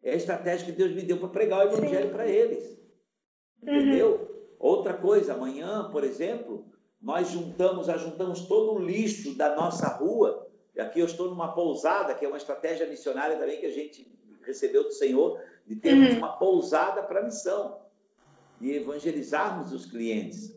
É 0.00 0.12
a 0.12 0.16
estratégia 0.16 0.66
que 0.66 0.72
Deus 0.72 0.92
me 0.92 1.02
deu 1.02 1.18
para 1.18 1.28
pregar 1.28 1.58
o 1.58 1.72
evangelho 1.72 2.10
para 2.10 2.26
eles. 2.26 2.78
Uhum. 3.60 3.74
Entendeu? 3.74 4.10
Uhum. 4.12 4.56
Outra 4.60 4.94
coisa, 4.94 5.34
amanhã, 5.34 5.90
por 5.90 6.04
exemplo, 6.04 6.64
nós 7.00 7.28
juntamos, 7.28 7.88
ajuntamos 7.88 8.46
todo 8.46 8.74
o 8.74 8.78
lixo 8.78 9.34
da 9.36 9.56
nossa 9.56 9.88
rua. 9.88 10.48
Aqui 10.78 11.00
eu 11.00 11.06
estou 11.06 11.28
numa 11.28 11.52
pousada, 11.52 12.14
que 12.14 12.24
é 12.24 12.28
uma 12.28 12.36
estratégia 12.36 12.86
missionária 12.86 13.36
também 13.36 13.58
que 13.58 13.66
a 13.66 13.72
gente 13.72 14.11
recebeu 14.44 14.84
do 14.84 14.92
Senhor, 14.92 15.40
de 15.66 15.76
termos 15.76 16.10
uhum. 16.10 16.18
uma 16.18 16.36
pousada 16.36 17.02
para 17.02 17.20
a 17.20 17.24
missão, 17.24 17.80
de 18.60 18.72
evangelizarmos 18.72 19.72
os 19.72 19.86
clientes. 19.86 20.54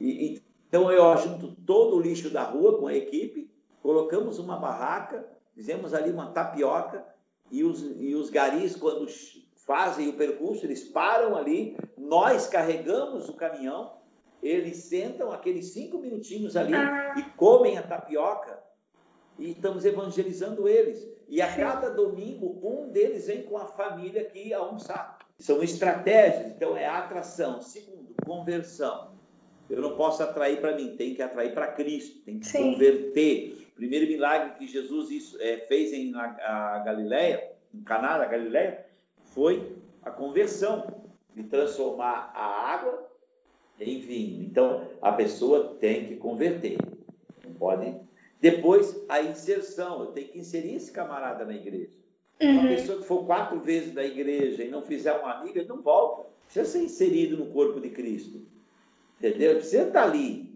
E, 0.00 0.42
então 0.68 0.90
eu 0.90 1.16
junto 1.16 1.54
todo 1.66 1.96
o 1.96 2.00
lixo 2.00 2.30
da 2.30 2.42
rua 2.42 2.78
com 2.78 2.86
a 2.86 2.94
equipe, 2.94 3.50
colocamos 3.82 4.38
uma 4.38 4.56
barraca, 4.56 5.26
fizemos 5.54 5.94
ali 5.94 6.10
uma 6.10 6.30
tapioca 6.32 7.04
e 7.50 7.64
os, 7.64 7.82
e 7.98 8.14
os 8.14 8.28
garis, 8.28 8.76
quando 8.76 9.06
fazem 9.54 10.08
o 10.08 10.14
percurso, 10.14 10.66
eles 10.66 10.84
param 10.84 11.36
ali, 11.36 11.76
nós 11.96 12.46
carregamos 12.46 13.28
o 13.28 13.34
caminhão, 13.34 13.98
eles 14.42 14.76
sentam 14.84 15.32
aqueles 15.32 15.72
cinco 15.72 15.98
minutinhos 15.98 16.56
ali 16.56 16.74
ah. 16.74 17.14
e 17.16 17.22
comem 17.36 17.76
a 17.76 17.82
tapioca 17.82 18.62
e 19.38 19.52
estamos 19.52 19.84
evangelizando 19.84 20.68
eles. 20.68 21.08
E 21.28 21.42
a 21.42 21.54
cada 21.54 21.90
domingo, 21.90 22.58
um 22.62 22.88
deles 22.90 23.26
vem 23.26 23.42
com 23.42 23.56
a 23.58 23.66
família 23.66 24.22
aqui 24.22 24.52
almoçar. 24.52 25.18
São 25.38 25.62
estratégias, 25.62 26.46
então 26.46 26.76
é 26.76 26.86
atração. 26.86 27.60
Segundo, 27.60 28.14
conversão 28.24 29.18
eu 29.70 29.82
não 29.82 29.96
posso 29.96 30.22
atrair 30.22 30.60
para 30.60 30.74
mim, 30.74 30.96
tem 30.96 31.14
que 31.14 31.22
atrair 31.22 31.52
para 31.52 31.68
Cristo, 31.72 32.20
tem 32.24 32.38
que 32.38 32.46
Sim. 32.46 32.72
converter. 32.72 33.68
O 33.72 33.76
primeiro 33.76 34.06
milagre 34.06 34.58
que 34.58 34.66
Jesus 34.66 35.36
é, 35.40 35.58
fez 35.58 35.92
em 35.92 36.14
a, 36.14 36.76
a 36.76 36.78
Galileia, 36.80 37.52
em 37.74 37.82
Caná 37.82 38.18
da 38.18 38.24
Galileia, 38.24 38.86
foi 39.26 39.76
a 40.02 40.10
conversão, 40.10 41.06
de 41.34 41.44
transformar 41.44 42.32
a 42.34 42.72
água 42.72 43.08
em 43.78 44.00
vinho. 44.00 44.42
Então, 44.42 44.88
a 45.00 45.12
pessoa 45.12 45.76
tem 45.78 46.06
que 46.06 46.16
converter. 46.16 46.78
Não 47.44 47.52
pode. 47.52 47.94
Depois, 48.40 49.04
a 49.08 49.20
inserção. 49.22 50.00
Eu 50.00 50.06
tenho 50.12 50.28
que 50.28 50.38
inserir 50.38 50.74
esse 50.74 50.92
camarada 50.92 51.44
na 51.44 51.54
igreja. 51.54 51.90
Uhum. 52.40 52.60
Uma 52.60 52.68
pessoa 52.68 52.98
que 52.98 53.04
for 53.04 53.26
quatro 53.26 53.58
vezes 53.60 53.92
da 53.92 54.04
igreja 54.04 54.62
e 54.62 54.68
não 54.68 54.82
fizer 54.82 55.12
uma 55.12 55.34
amiga, 55.34 55.64
não 55.64 55.82
volta. 55.82 56.28
Precisa 56.44 56.64
ser 56.64 56.84
inserido 56.84 57.36
no 57.36 57.52
corpo 57.52 57.80
de 57.80 57.90
Cristo. 57.90 58.40
Entendeu? 59.18 59.56
Precisa 59.56 59.88
estar 59.88 60.04
ali, 60.04 60.48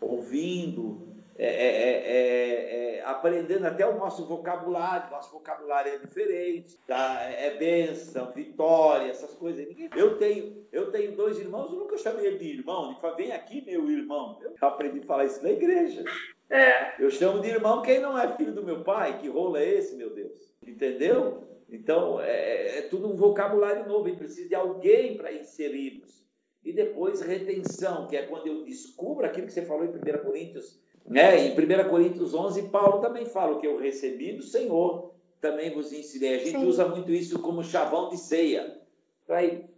ouvindo, 0.00 1.12
é 1.36 1.46
é, 1.46 1.48
é, 1.48 2.02
é, 2.06 2.96
é, 2.98 3.04
aprendendo 3.04 3.66
até 3.66 3.86
o 3.86 3.98
nosso 3.98 4.26
vocabulário, 4.26 5.10
nosso 5.10 5.32
vocabulário 5.32 5.92
é 5.92 5.98
diferente, 5.98 6.78
tá? 6.86 7.20
é 7.22 7.56
bênção, 7.56 8.32
vitória, 8.32 9.10
essas 9.10 9.34
coisas. 9.34 9.66
Eu 9.96 10.18
tenho, 10.18 10.66
eu 10.70 10.90
tenho 10.90 11.16
dois 11.16 11.38
irmãos, 11.38 11.72
eu 11.72 11.78
nunca 11.78 11.98
chamei 11.98 12.26
ele 12.26 12.38
de 12.38 12.58
irmão, 12.58 12.90
ele 12.90 13.00
fala, 13.00 13.16
vem 13.16 13.32
aqui, 13.32 13.62
meu 13.64 13.90
irmão. 13.90 14.38
Eu 14.42 14.68
aprendi 14.68 15.00
a 15.00 15.06
falar 15.06 15.24
isso 15.24 15.42
na 15.42 15.50
igreja. 15.50 16.04
É. 16.52 17.02
Eu 17.02 17.10
chamo 17.10 17.40
de 17.40 17.48
irmão 17.48 17.80
quem 17.80 17.98
não 17.98 18.18
é 18.18 18.36
filho 18.36 18.52
do 18.52 18.62
meu 18.62 18.84
pai, 18.84 19.18
que 19.18 19.28
rolo 19.28 19.56
é 19.56 19.66
esse, 19.66 19.96
meu 19.96 20.10
Deus? 20.10 20.54
Entendeu? 20.64 21.44
Então, 21.66 22.20
é, 22.20 22.78
é 22.78 22.82
tudo 22.82 23.10
um 23.10 23.16
vocabulário 23.16 23.88
novo, 23.88 24.06
e 24.06 24.16
precisa 24.16 24.50
de 24.50 24.54
alguém 24.54 25.16
para 25.16 25.32
inserirmos. 25.32 26.22
E 26.62 26.70
depois 26.70 27.22
retenção, 27.22 28.06
que 28.06 28.16
é 28.16 28.26
quando 28.26 28.46
eu 28.46 28.64
descubro 28.64 29.24
aquilo 29.24 29.46
que 29.46 29.52
você 29.54 29.62
falou 29.62 29.86
em 29.86 29.88
1 29.88 30.24
Coríntios. 30.24 30.78
Né? 31.06 31.46
Em 31.46 31.52
1 31.52 31.88
Coríntios 31.88 32.34
11, 32.34 32.68
Paulo 32.68 33.00
também 33.00 33.24
fala 33.24 33.56
o 33.56 33.58
que 33.58 33.66
eu 33.66 33.78
recebi 33.78 34.34
do 34.34 34.42
Senhor, 34.42 35.14
também 35.40 35.70
vos 35.70 35.90
ensinei. 35.90 36.34
A 36.34 36.38
gente 36.38 36.50
Sim. 36.50 36.66
usa 36.66 36.86
muito 36.86 37.10
isso 37.10 37.38
como 37.38 37.64
chavão 37.64 38.10
de 38.10 38.18
ceia. 38.18 38.78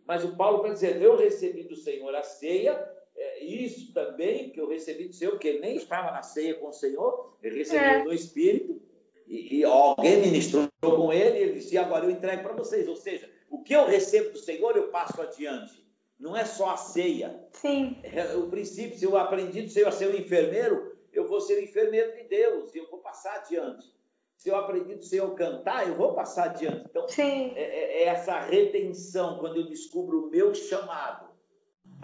Mas 0.05 0.25
o 0.25 0.37
Paulo 0.37 0.61
vai 0.61 0.73
dizer, 0.73 1.01
eu 1.01 1.17
recebi 1.17 1.63
do 1.63 1.77
Senhor 1.77 2.13
a 2.17 2.23
ceia, 2.25 2.94
é 3.17 3.45
isso 3.45 3.93
também 3.93 4.51
que 4.51 4.61
eu 4.61 4.69
recebi 4.69 5.09
do 5.09 5.15
Senhor, 5.15 5.33
porque 5.33 5.49
ele 5.49 5.61
nem 5.61 5.77
estava 5.77 6.11
na 6.11 6.23
ceia 6.23 6.55
com 6.55 6.69
o 6.69 6.73
Senhor, 6.73 7.37
ele 7.43 7.59
recebeu 7.59 7.81
é. 7.83 8.05
no 8.05 8.13
Espírito, 8.13 8.81
e, 9.27 9.59
e, 9.59 9.65
alguém 9.65 10.21
ministrou 10.21 10.69
com 10.83 11.13
ele, 11.13 11.39
e 11.39 11.43
ele 11.43 11.53
disse, 11.55 11.79
agora 11.79 12.05
eu 12.05 12.11
entrego 12.11 12.43
para 12.43 12.53
vocês. 12.53 12.87
Ou 12.87 12.97
seja, 12.97 13.31
o 13.49 13.63
que 13.63 13.75
eu 13.75 13.87
recebo 13.87 14.31
do 14.31 14.39
Senhor, 14.39 14.77
eu 14.77 14.89
passo 14.89 15.21
adiante. 15.23 15.83
Não 16.19 16.37
é 16.37 16.45
só 16.45 16.71
a 16.71 16.77
ceia. 16.77 17.43
Sim. 17.53 17.99
É, 18.03 18.35
o 18.37 18.49
princípio, 18.49 18.99
se 18.99 19.05
eu 19.05 19.17
aprendi 19.17 19.63
do 19.63 19.71
Senhor 19.71 19.89
a 19.89 19.93
ser 19.93 20.09
um 20.09 20.17
enfermeiro, 20.17 20.97
eu 21.13 21.27
vou 21.27 21.41
ser 21.41 21.59
um 21.59 21.63
enfermeiro 21.63 22.17
de 22.17 22.25
Deus 22.25 22.75
e 22.75 22.79
eu 22.79 22.89
vou 22.91 23.01
passar 23.01 23.37
adiante. 23.37 23.95
Se 24.37 24.49
eu 24.49 24.57
aprendi 24.57 24.95
do 24.95 25.05
Senhor 25.05 25.35
cantar, 25.35 25.89
eu 25.89 25.95
vou 25.95 26.15
passar 26.15 26.51
adiante. 26.51 26.87
Então, 26.91 27.07
é, 27.19 27.63
é, 27.63 28.03
é 28.03 28.05
essa 28.05 28.39
retenção, 28.41 29.39
quando 29.39 29.57
eu 29.57 29.67
descubro 29.67 30.27
o 30.27 30.31
meu 30.31 30.55
chamado. 30.55 31.34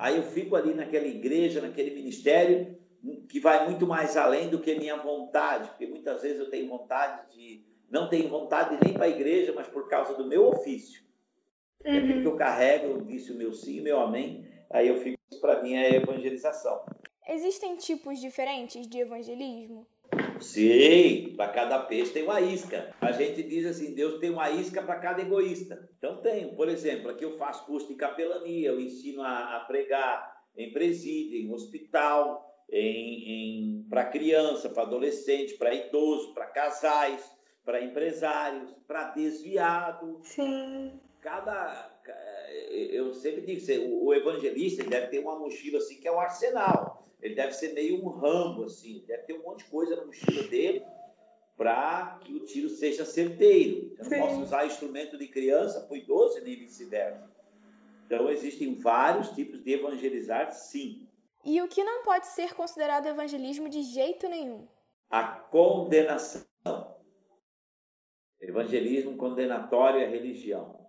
Aí 0.00 0.16
eu 0.16 0.22
fico 0.22 0.56
ali 0.56 0.72
naquela 0.72 1.06
igreja, 1.06 1.60
naquele 1.60 1.94
ministério, 1.94 2.78
que 3.28 3.38
vai 3.38 3.66
muito 3.66 3.86
mais 3.86 4.16
além 4.16 4.48
do 4.48 4.58
que 4.58 4.74
minha 4.74 4.96
vontade, 4.96 5.68
porque 5.68 5.86
muitas 5.86 6.22
vezes 6.22 6.40
eu 6.40 6.50
tenho 6.50 6.68
vontade 6.68 7.30
de. 7.30 7.64
Não 7.90 8.08
tenho 8.08 8.28
vontade 8.28 8.78
nem 8.82 8.94
para 8.94 9.06
a 9.06 9.08
igreja, 9.08 9.52
mas 9.54 9.66
por 9.66 9.88
causa 9.88 10.14
do 10.14 10.26
meu 10.26 10.48
ofício. 10.48 11.02
Uhum. 11.84 12.18
É 12.18 12.22
que 12.22 12.26
eu 12.26 12.36
carrego, 12.36 12.86
eu 12.86 13.00
disse 13.02 13.32
o 13.32 13.36
meu 13.36 13.52
sim, 13.52 13.80
o 13.80 13.82
meu 13.82 14.00
amém, 14.00 14.46
aí 14.70 14.88
eu 14.88 14.96
fico, 14.98 15.18
para 15.40 15.62
mim 15.62 15.74
é 15.74 15.96
evangelização. 15.96 16.82
Existem 17.28 17.76
tipos 17.76 18.20
diferentes 18.20 18.86
de 18.86 18.98
evangelismo? 18.98 19.86
Sim, 20.40 21.34
para 21.36 21.52
cada 21.52 21.78
peixe 21.80 22.12
tem 22.12 22.22
uma 22.22 22.40
isca. 22.40 22.94
A 23.00 23.12
gente 23.12 23.42
diz 23.42 23.66
assim, 23.66 23.94
Deus 23.94 24.18
tem 24.18 24.30
uma 24.30 24.50
isca 24.50 24.82
para 24.82 24.98
cada 24.98 25.22
egoísta. 25.22 25.88
Então 25.98 26.16
tem, 26.18 26.54
por 26.54 26.68
exemplo, 26.68 27.10
aqui 27.10 27.24
eu 27.24 27.36
faço 27.36 27.66
curso 27.66 27.88
de 27.88 27.94
capelania, 27.94 28.68
eu 28.68 28.80
ensino 28.80 29.22
a, 29.22 29.56
a 29.56 29.60
pregar 29.60 30.40
em 30.56 30.72
presídio, 30.72 31.38
em 31.38 31.52
hospital, 31.52 32.64
em, 32.70 33.82
em 33.82 33.86
para 33.88 34.04
criança, 34.04 34.68
para 34.68 34.82
adolescente, 34.82 35.54
para 35.54 35.74
idoso, 35.74 36.32
para 36.34 36.46
casais, 36.46 37.24
para 37.64 37.82
empresários, 37.82 38.72
para 38.86 39.10
desviado. 39.10 40.20
Sim 40.22 40.92
cada. 41.20 41.90
Eu 42.68 43.14
sempre 43.14 43.42
digo, 43.42 44.04
o 44.04 44.12
evangelista 44.14 44.82
deve 44.84 45.08
ter 45.08 45.18
uma 45.20 45.38
mochila 45.38 45.78
assim 45.78 46.00
que 46.00 46.08
é 46.08 46.12
um 46.12 46.20
arsenal. 46.20 47.06
Ele 47.22 47.34
deve 47.34 47.52
ser 47.52 47.74
meio 47.74 48.04
um 48.04 48.08
rambo, 48.08 48.64
assim, 48.64 49.04
deve 49.06 49.24
ter 49.24 49.34
um 49.34 49.42
monte 49.42 49.64
de 49.64 49.70
coisa 49.70 49.96
na 49.96 50.04
mochila 50.04 50.42
dele 50.44 50.82
para 51.56 52.18
que 52.22 52.32
o 52.32 52.40
tiro 52.46 52.70
seja 52.70 53.04
certeiro. 53.04 53.92
Eu 53.98 54.04
não 54.04 54.10
Sim. 54.10 54.18
posso 54.18 54.40
usar 54.40 54.66
instrumento 54.66 55.18
de 55.18 55.28
criança 55.28 55.82
para 55.82 55.98
idoso 55.98 56.40
nem 56.42 56.56
vice-versa. 56.56 57.30
Então, 58.06 58.30
existem 58.30 58.74
vários 58.76 59.28
tipos 59.32 59.62
de 59.62 59.74
evangelizar, 59.74 60.50
sim. 60.52 61.06
E 61.44 61.60
o 61.60 61.68
que 61.68 61.84
não 61.84 62.02
pode 62.02 62.26
ser 62.28 62.54
considerado 62.54 63.06
evangelismo 63.06 63.68
de 63.68 63.82
jeito 63.82 64.28
nenhum? 64.28 64.66
A 65.10 65.22
condenação. 65.22 66.46
Evangelismo 68.40 69.16
condenatório 69.16 70.00
é 70.00 70.06
religião. 70.06 70.80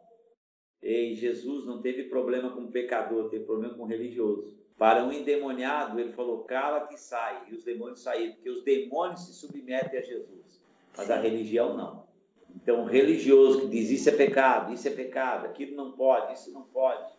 E 0.81 1.13
Jesus 1.15 1.65
não 1.65 1.81
teve 1.81 2.05
problema 2.05 2.55
com 2.55 2.71
pecador, 2.71 3.29
teve 3.29 3.45
problema 3.45 3.75
com 3.75 3.85
religioso. 3.85 4.60
Para 4.81 5.05
um 5.05 5.13
endemoniado, 5.13 5.99
ele 5.99 6.11
falou: 6.11 6.39
cala 6.39 6.87
que 6.87 6.97
sai. 6.97 7.43
E 7.47 7.53
os 7.53 7.63
demônios 7.63 8.01
saíram, 8.01 8.33
porque 8.33 8.49
os 8.49 8.63
demônios 8.63 9.27
se 9.27 9.33
submetem 9.35 9.99
a 9.99 10.01
Jesus, 10.01 10.59
mas 10.97 11.11
a 11.11 11.17
religião 11.17 11.77
não. 11.77 12.07
Então, 12.55 12.81
o 12.81 12.87
religioso 12.87 13.61
que 13.61 13.67
diz 13.67 13.91
isso 13.91 14.09
é 14.09 14.13
pecado, 14.13 14.73
isso 14.73 14.87
é 14.87 14.91
pecado, 14.91 15.45
aquilo 15.45 15.75
não 15.75 15.91
pode, 15.91 16.33
isso 16.33 16.51
não 16.51 16.63
pode, 16.63 17.13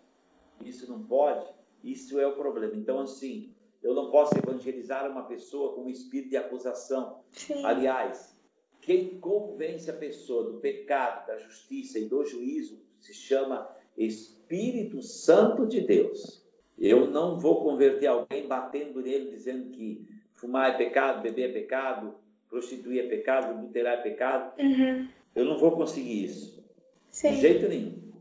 isso 0.64 0.90
não 0.90 1.04
pode, 1.04 1.47
isso 1.85 2.19
é 2.19 2.26
o 2.26 2.35
problema. 2.35 2.75
Então, 2.75 2.99
assim, 2.99 3.54
eu 3.81 3.95
não 3.95 4.11
posso 4.11 4.37
evangelizar 4.37 5.09
uma 5.09 5.23
pessoa 5.23 5.73
com 5.73 5.83
um 5.83 5.88
espírito 5.88 6.31
de 6.31 6.37
acusação. 6.37 7.21
Sim. 7.31 7.64
Aliás, 7.64 8.37
quem 8.81 9.21
convence 9.21 9.88
a 9.88 9.95
pessoa 9.95 10.50
do 10.50 10.59
pecado, 10.59 11.28
da 11.28 11.38
justiça 11.38 12.00
e 12.00 12.09
do 12.09 12.25
juízo 12.25 12.83
se 12.99 13.14
chama 13.14 13.71
Espírito 13.97 15.00
Santo 15.00 15.64
de 15.64 15.81
Deus. 15.81 16.41
Eu 16.83 17.09
não 17.09 17.39
vou 17.39 17.62
converter 17.62 18.09
alguém 18.09 18.49
batendo 18.49 19.01
nele 19.01 19.31
dizendo 19.31 19.71
que 19.71 20.05
fumar 20.33 20.71
é 20.71 20.77
pecado, 20.77 21.23
beber 21.23 21.51
é 21.51 21.53
pecado, 21.53 22.12
prostituir 22.49 23.05
é 23.05 23.09
pecado, 23.09 23.53
adulterar 23.53 24.01
é 24.01 24.03
pecado. 24.03 24.61
Uhum. 24.61 25.09
Eu 25.33 25.45
não 25.45 25.57
vou 25.57 25.71
conseguir 25.77 26.25
isso. 26.25 26.61
Sim. 27.09 27.35
De 27.35 27.41
jeito 27.41 27.69
nenhum. 27.69 28.12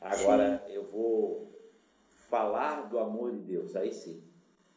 Agora 0.00 0.60
sim. 0.66 0.72
eu 0.72 0.82
vou 0.82 1.52
falar 2.28 2.88
do 2.88 2.98
amor 2.98 3.30
de 3.30 3.38
Deus, 3.42 3.76
aí 3.76 3.92
sim. 3.92 4.20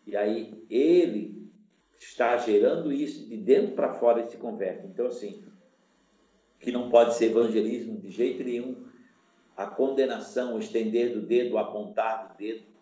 E 0.06 0.16
aí 0.16 0.64
ele 0.70 1.52
está 1.98 2.38
gerando 2.38 2.94
isso 2.94 3.28
de 3.28 3.38
dentro 3.38 3.74
para 3.74 3.96
fora 3.96 4.22
e 4.22 4.26
se 4.26 4.38
converte. 4.38 4.86
Então, 4.86 5.08
assim, 5.08 5.44
que 6.60 6.72
não 6.72 6.88
pode 6.88 7.16
ser 7.16 7.32
evangelismo 7.32 7.98
de 7.98 8.12
jeito 8.12 8.44
nenhum, 8.44 8.86
a 9.58 9.66
condenação, 9.66 10.56
o 10.56 10.60
estender 10.60 11.14
do 11.14 11.22
dedo, 11.22 11.56
o 11.56 11.58
apontar 11.58 12.28
do 12.28 12.38
dedo. 12.38 12.73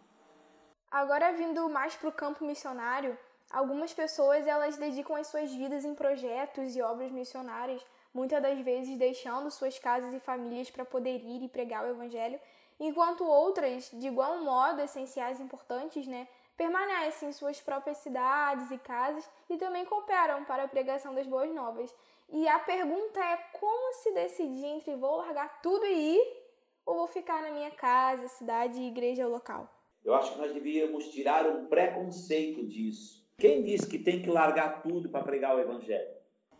Agora, 0.91 1.31
vindo 1.31 1.69
mais 1.69 1.95
para 1.95 2.09
o 2.09 2.11
campo 2.11 2.43
missionário, 2.43 3.17
algumas 3.49 3.93
pessoas 3.93 4.45
elas 4.45 4.75
dedicam 4.75 5.15
as 5.15 5.27
suas 5.27 5.49
vidas 5.49 5.85
em 5.85 5.95
projetos 5.95 6.75
e 6.75 6.81
obras 6.81 7.09
missionárias, 7.13 7.81
muitas 8.13 8.41
das 8.41 8.59
vezes 8.59 8.97
deixando 8.97 9.49
suas 9.49 9.79
casas 9.79 10.13
e 10.13 10.19
famílias 10.19 10.69
para 10.69 10.83
poder 10.83 11.23
ir 11.23 11.45
e 11.45 11.47
pregar 11.47 11.85
o 11.85 11.89
evangelho, 11.89 12.37
enquanto 12.77 13.23
outras, 13.23 13.89
de 13.93 14.07
igual 14.07 14.39
modo 14.39 14.81
essenciais 14.81 15.39
e 15.39 15.43
importantes, 15.43 16.05
né, 16.05 16.27
permanecem 16.57 17.29
em 17.29 17.33
suas 17.33 17.61
próprias 17.61 17.99
cidades 17.99 18.69
e 18.69 18.77
casas 18.77 19.27
e 19.49 19.55
também 19.55 19.85
cooperam 19.85 20.43
para 20.43 20.63
a 20.65 20.67
pregação 20.67 21.15
das 21.15 21.25
boas 21.25 21.49
novas. 21.53 21.89
E 22.27 22.45
a 22.49 22.59
pergunta 22.59 23.17
é 23.17 23.37
como 23.53 23.93
se 23.93 24.11
decidir 24.11 24.65
entre 24.65 24.93
vou 24.97 25.19
largar 25.19 25.61
tudo 25.61 25.85
e 25.85 26.17
ir 26.17 26.43
ou 26.85 26.95
vou 26.95 27.07
ficar 27.07 27.41
na 27.41 27.49
minha 27.49 27.71
casa, 27.71 28.27
cidade 28.27 28.81
igreja 28.81 29.25
local? 29.25 29.69
Eu 30.03 30.13
acho 30.13 30.33
que 30.33 30.39
nós 30.39 30.53
devíamos 30.53 31.09
tirar 31.09 31.47
um 31.47 31.65
preconceito 31.65 32.65
disso. 32.65 33.21
Quem 33.37 33.63
disse 33.63 33.87
que 33.87 33.99
tem 33.99 34.21
que 34.21 34.29
largar 34.29 34.81
tudo 34.81 35.09
para 35.09 35.23
pregar 35.23 35.55
o 35.55 35.59
evangelho? 35.59 36.09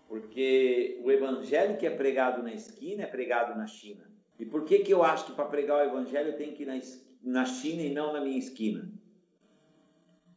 Porque 0.07 0.99
o 1.03 1.11
evangelho 1.11 1.77
que 1.77 1.85
é 1.85 1.89
pregado 1.89 2.43
na 2.43 2.53
esquina 2.53 3.03
é 3.03 3.07
pregado 3.07 3.57
na 3.57 3.67
China. 3.67 4.09
E 4.37 4.45
por 4.45 4.65
que, 4.65 4.79
que 4.79 4.93
eu 4.93 5.03
acho 5.03 5.25
que 5.27 5.33
para 5.33 5.45
pregar 5.45 5.77
o 5.77 5.89
evangelho 5.89 6.29
eu 6.29 6.37
tenho 6.37 6.53
que 6.53 6.63
ir 6.63 6.65
na, 6.65 6.79
na 7.23 7.45
China 7.45 7.81
e 7.83 7.93
não 7.93 8.11
na 8.11 8.21
minha 8.21 8.37
esquina? 8.37 8.91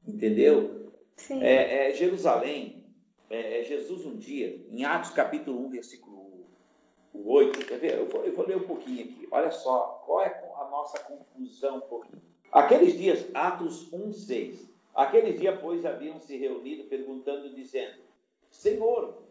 Entendeu? 0.06 0.92
Sim. 1.16 1.42
É, 1.42 1.88
é 1.88 1.94
Jerusalém, 1.94 2.84
é, 3.30 3.60
é, 3.60 3.64
Jesus 3.64 4.04
um 4.04 4.16
dia, 4.16 4.64
em 4.70 4.84
Atos 4.84 5.10
capítulo 5.10 5.64
1, 5.66 5.70
versículo 5.70 6.46
8, 7.14 7.66
quer 7.66 7.78
ver? 7.78 7.98
Eu 7.98 8.08
vou, 8.08 8.24
eu 8.24 8.32
vou 8.34 8.46
ler 8.46 8.56
um 8.56 8.66
pouquinho 8.66 9.04
aqui. 9.04 9.26
Olha 9.30 9.50
só, 9.50 10.02
qual 10.04 10.22
é 10.22 10.28
a 10.56 10.68
nossa 10.70 10.98
confusão 11.00 11.78
um 11.78 11.88
pouquinho. 11.88 12.33
Aqueles 12.54 12.96
dias, 12.96 13.26
Atos 13.34 13.92
1, 13.92 14.12
6. 14.12 14.72
Aqueles 14.94 15.40
dias, 15.40 15.58
pois, 15.60 15.84
haviam 15.84 16.20
se 16.20 16.36
reunido, 16.36 16.84
perguntando, 16.84 17.52
dizendo: 17.52 17.98
Senhor, 18.48 19.24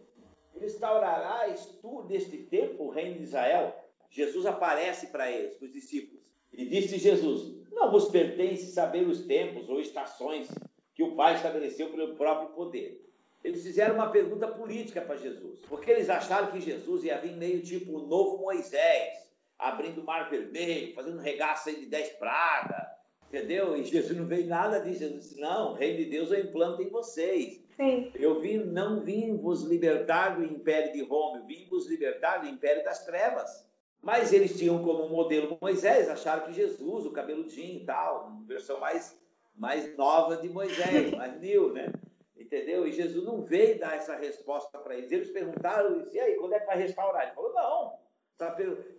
restaurarás 0.60 1.66
tu 1.82 2.04
neste 2.04 2.40
tempo 2.40 2.84
o 2.84 2.90
reino 2.90 3.16
de 3.16 3.24
Israel? 3.24 3.74
Jesus 4.10 4.46
aparece 4.46 5.08
para 5.08 5.32
eles, 5.32 5.56
para 5.56 5.66
os 5.66 5.72
discípulos, 5.72 6.22
e 6.52 6.66
disse 6.66 6.98
Jesus: 6.98 7.56
Não 7.72 7.90
vos 7.90 8.10
pertence 8.10 8.74
saber 8.74 9.08
os 9.08 9.26
tempos 9.26 9.70
ou 9.70 9.80
estações 9.80 10.50
que 10.94 11.02
o 11.02 11.16
Pai 11.16 11.36
estabeleceu 11.36 11.92
pelo 11.92 12.16
próprio 12.16 12.50
poder. 12.50 13.10
Eles 13.42 13.64
fizeram 13.64 13.96
uma 13.96 14.12
pergunta 14.12 14.50
política 14.50 15.00
para 15.00 15.16
Jesus, 15.16 15.62
porque 15.70 15.92
eles 15.92 16.10
acharam 16.10 16.52
que 16.52 16.60
Jesus 16.60 17.06
ia 17.06 17.22
vir 17.22 17.38
meio 17.38 17.62
tipo 17.62 17.94
o 17.94 18.06
novo 18.06 18.40
Moisés, 18.40 19.32
abrindo 19.58 20.02
o 20.02 20.04
mar 20.04 20.30
vermelho, 20.30 20.94
fazendo 20.94 21.20
regaço 21.20 21.70
aí 21.70 21.78
de 21.78 21.86
dez 21.86 22.10
pragas, 22.10 22.93
entendeu? 23.34 23.76
E 23.76 23.84
Jesus 23.84 24.16
não 24.16 24.28
veio 24.28 24.46
nada 24.46 24.80
disso. 24.80 25.00
Jesus 25.00 25.24
disse: 25.24 25.42
Não, 25.42 25.72
o 25.72 25.74
reino 25.74 25.98
de 25.98 26.06
Deus 26.06 26.32
eu 26.32 26.40
implanto 26.40 26.84
em 26.84 26.90
vocês. 26.90 27.60
Sim. 27.76 28.12
Eu 28.16 28.40
vim, 28.40 28.58
não 28.58 29.02
vim 29.02 29.36
vos 29.36 29.64
libertar 29.64 30.36
do 30.36 30.46
império 30.46 30.94
de 30.94 31.04
Roma, 31.04 31.40
eu 31.40 31.46
vim 31.46 31.66
vos 31.68 31.88
libertar 31.88 32.38
do 32.38 32.48
império 32.48 32.84
das 32.84 33.04
trevas. 33.04 33.68
Mas 34.00 34.32
eles 34.32 34.58
tinham 34.58 34.84
como 34.84 35.10
modelo 35.10 35.58
Moisés, 35.60 36.10
acharam 36.10 36.46
que 36.46 36.54
Jesus, 36.54 37.06
o 37.06 37.12
cabeludinho 37.12 37.82
e 37.82 37.86
tal, 37.86 38.28
uma 38.28 38.46
versão 38.46 38.80
mais, 38.80 39.20
mais 39.56 39.98
nova 39.98 40.38
de 40.38 40.50
Moisés, 40.50 41.12
mais 41.18 41.40
new, 41.40 41.74
né? 41.74 41.92
Entendeu? 42.38 42.86
E 42.86 42.92
Jesus 42.92 43.24
não 43.26 43.42
veio 43.42 43.80
dar 43.80 43.96
essa 43.96 44.16
resposta 44.16 44.78
para 44.78 44.96
eles. 44.96 45.12
Eles 45.12 45.32
perguntaram, 45.32 46.06
e 46.12 46.20
aí, 46.20 46.36
quando 46.36 46.54
é 46.54 46.60
que 46.60 46.66
vai 46.66 46.78
restaurar? 46.78 47.24
Ele 47.24 47.32
falou, 47.34 47.54
não, 47.54 47.94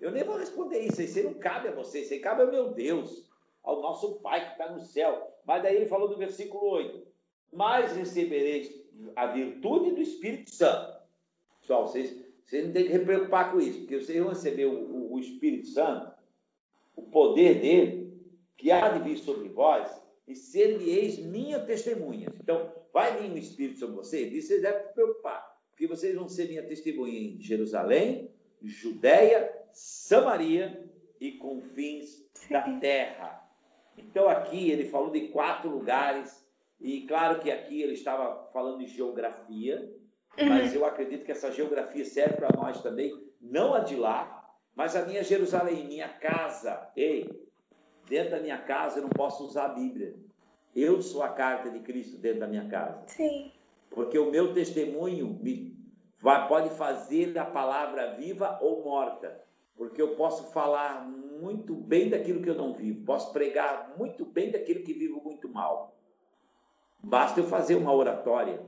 eu 0.00 0.10
nem 0.10 0.24
vou 0.24 0.36
responder 0.36 0.78
isso, 0.78 1.02
isso 1.02 1.22
não 1.22 1.34
cabe 1.34 1.68
a 1.68 1.72
vocês, 1.72 2.10
isso 2.10 2.22
cabe 2.22 2.42
ao 2.42 2.50
meu 2.50 2.70
Deus, 2.70 3.30
ao 3.64 3.80
nosso 3.80 4.20
Pai 4.20 4.44
que 4.44 4.52
está 4.52 4.70
no 4.70 4.80
céu. 4.80 5.36
Mas 5.44 5.62
daí 5.62 5.76
ele 5.76 5.86
falou 5.86 6.08
no 6.08 6.16
versículo 6.16 6.64
8, 6.70 7.06
mas 7.52 7.96
recebereis 7.96 8.72
a 9.16 9.26
virtude 9.26 9.92
do 9.92 10.00
Espírito 10.00 10.50
Santo. 10.50 10.94
Pessoal, 11.60 11.88
vocês 11.88 12.24
vocês 12.44 12.66
não 12.66 12.72
têm 12.72 12.84
que 12.84 12.92
se 12.92 12.98
preocupar 12.98 13.50
com 13.50 13.60
isso, 13.60 13.80
porque 13.80 14.00
vocês 14.00 14.18
vão 14.18 14.28
receber 14.28 14.66
o, 14.66 14.74
o, 14.74 15.14
o 15.14 15.18
Espírito 15.18 15.66
Santo, 15.68 16.12
o 16.94 17.02
poder 17.02 17.60
dele, 17.60 18.12
que 18.56 18.70
há 18.70 18.90
de 18.90 19.02
vir 19.02 19.16
sobre 19.16 19.48
vós, 19.48 19.90
e 20.28 20.34
ser-me-eis 20.34 21.18
minha 21.18 21.58
testemunha. 21.60 22.32
Então, 22.40 22.72
vai 22.92 23.16
vir 23.16 23.30
um 23.30 23.36
Espírito 23.36 23.78
sobre 23.78 23.96
vocês, 23.96 24.32
e 24.32 24.42
vocês 24.42 24.62
devem 24.62 24.86
se 24.86 24.92
preocupar, 24.92 25.58
porque 25.70 25.86
vocês 25.86 26.14
vão 26.14 26.28
ser 26.28 26.48
minha 26.48 26.62
testemunha 26.62 27.18
em 27.18 27.40
Jerusalém, 27.40 28.30
Judéia, 28.62 29.52
Samaria 29.72 30.88
e 31.20 31.32
confins 31.32 32.24
da 32.48 32.62
terra. 32.78 33.43
Então, 33.96 34.28
aqui 34.28 34.70
ele 34.70 34.88
falou 34.88 35.10
de 35.10 35.28
quatro 35.28 35.70
lugares, 35.70 36.44
e 36.80 37.06
claro 37.06 37.40
que 37.40 37.50
aqui 37.50 37.80
ele 37.80 37.94
estava 37.94 38.50
falando 38.52 38.78
de 38.78 38.86
geografia, 38.86 39.90
Uhum. 40.38 40.48
Mas 40.48 40.74
eu 40.74 40.84
acredito 40.84 41.24
que 41.24 41.32
essa 41.32 41.50
geografia 41.50 42.04
serve 42.04 42.36
para 42.36 42.50
nós 42.56 42.82
também, 42.82 43.12
não 43.40 43.74
a 43.74 43.80
de 43.80 43.96
lá, 43.96 44.44
mas 44.74 44.96
a 44.96 45.04
minha 45.04 45.22
Jerusalém, 45.22 45.86
minha 45.86 46.08
casa. 46.08 46.90
Ei, 46.96 47.30
dentro 48.08 48.32
da 48.32 48.40
minha 48.40 48.58
casa 48.58 48.98
eu 48.98 49.02
não 49.02 49.10
posso 49.10 49.44
usar 49.44 49.66
a 49.66 49.74
Bíblia. 49.74 50.14
Eu 50.74 51.00
sou 51.00 51.22
a 51.22 51.28
carta 51.28 51.70
de 51.70 51.78
Cristo 51.80 52.18
dentro 52.18 52.40
da 52.40 52.48
minha 52.48 52.68
casa. 52.68 53.04
Sim. 53.06 53.52
Porque 53.90 54.18
o 54.18 54.30
meu 54.30 54.52
testemunho 54.52 55.38
me 55.40 55.76
vai, 56.20 56.48
pode 56.48 56.70
fazer 56.70 57.38
a 57.38 57.44
palavra 57.44 58.14
viva 58.14 58.58
ou 58.60 58.82
morta. 58.82 59.40
Porque 59.76 60.02
eu 60.02 60.16
posso 60.16 60.52
falar 60.52 61.06
muito 61.40 61.74
bem 61.74 62.08
daquilo 62.08 62.42
que 62.42 62.50
eu 62.50 62.54
não 62.54 62.72
vivo, 62.74 63.04
posso 63.04 63.32
pregar 63.32 63.94
muito 63.96 64.24
bem 64.24 64.50
daquilo 64.50 64.82
que 64.82 64.92
vivo 64.92 65.20
muito 65.22 65.48
mal. 65.48 65.94
Basta 67.02 67.40
eu 67.40 67.44
fazer 67.44 67.74
uma 67.74 67.92
oratória 67.92 68.60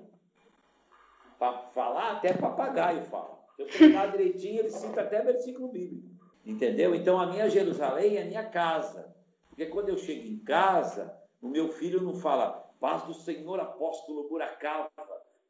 para 1.38 1.58
falar, 1.74 2.12
até 2.12 2.32
papagaio 2.32 3.02
fala. 3.04 3.38
Se 3.56 3.62
eu 3.62 3.68
treinar 3.68 4.10
direitinho, 4.10 4.60
ele 4.60 4.70
cita 4.70 5.00
até 5.00 5.22
versículo 5.22 5.68
bíblico. 5.68 6.08
Entendeu? 6.44 6.94
Então 6.94 7.18
a 7.18 7.26
minha 7.26 7.48
Jerusalém 7.48 8.16
é 8.16 8.22
a 8.22 8.26
minha 8.26 8.44
casa. 8.44 9.14
Porque 9.48 9.66
quando 9.66 9.88
eu 9.88 9.96
chego 9.96 10.26
em 10.26 10.38
casa, 10.38 11.16
o 11.40 11.48
meu 11.48 11.68
filho 11.70 12.02
não 12.02 12.14
fala 12.14 12.70
paz 12.78 13.02
do 13.04 13.14
Senhor 13.14 13.58
apóstolo 13.58 14.28
Muracava, 14.28 14.90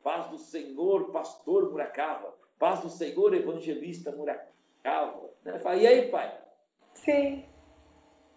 paz 0.02 0.29
do 0.29 0.38
Senhor 0.38 1.11
pastor 1.11 1.70
Muracava, 1.70 2.33
paz 2.59 2.81
do 2.81 2.88
Senhor 2.88 3.35
evangelista 3.35 4.12
Muracava. 4.12 5.31
Né? 5.44 5.59
Fala, 5.59 5.76
e 5.76 5.87
aí, 5.87 6.09
pai? 6.09 6.45
Sim. 7.07 7.45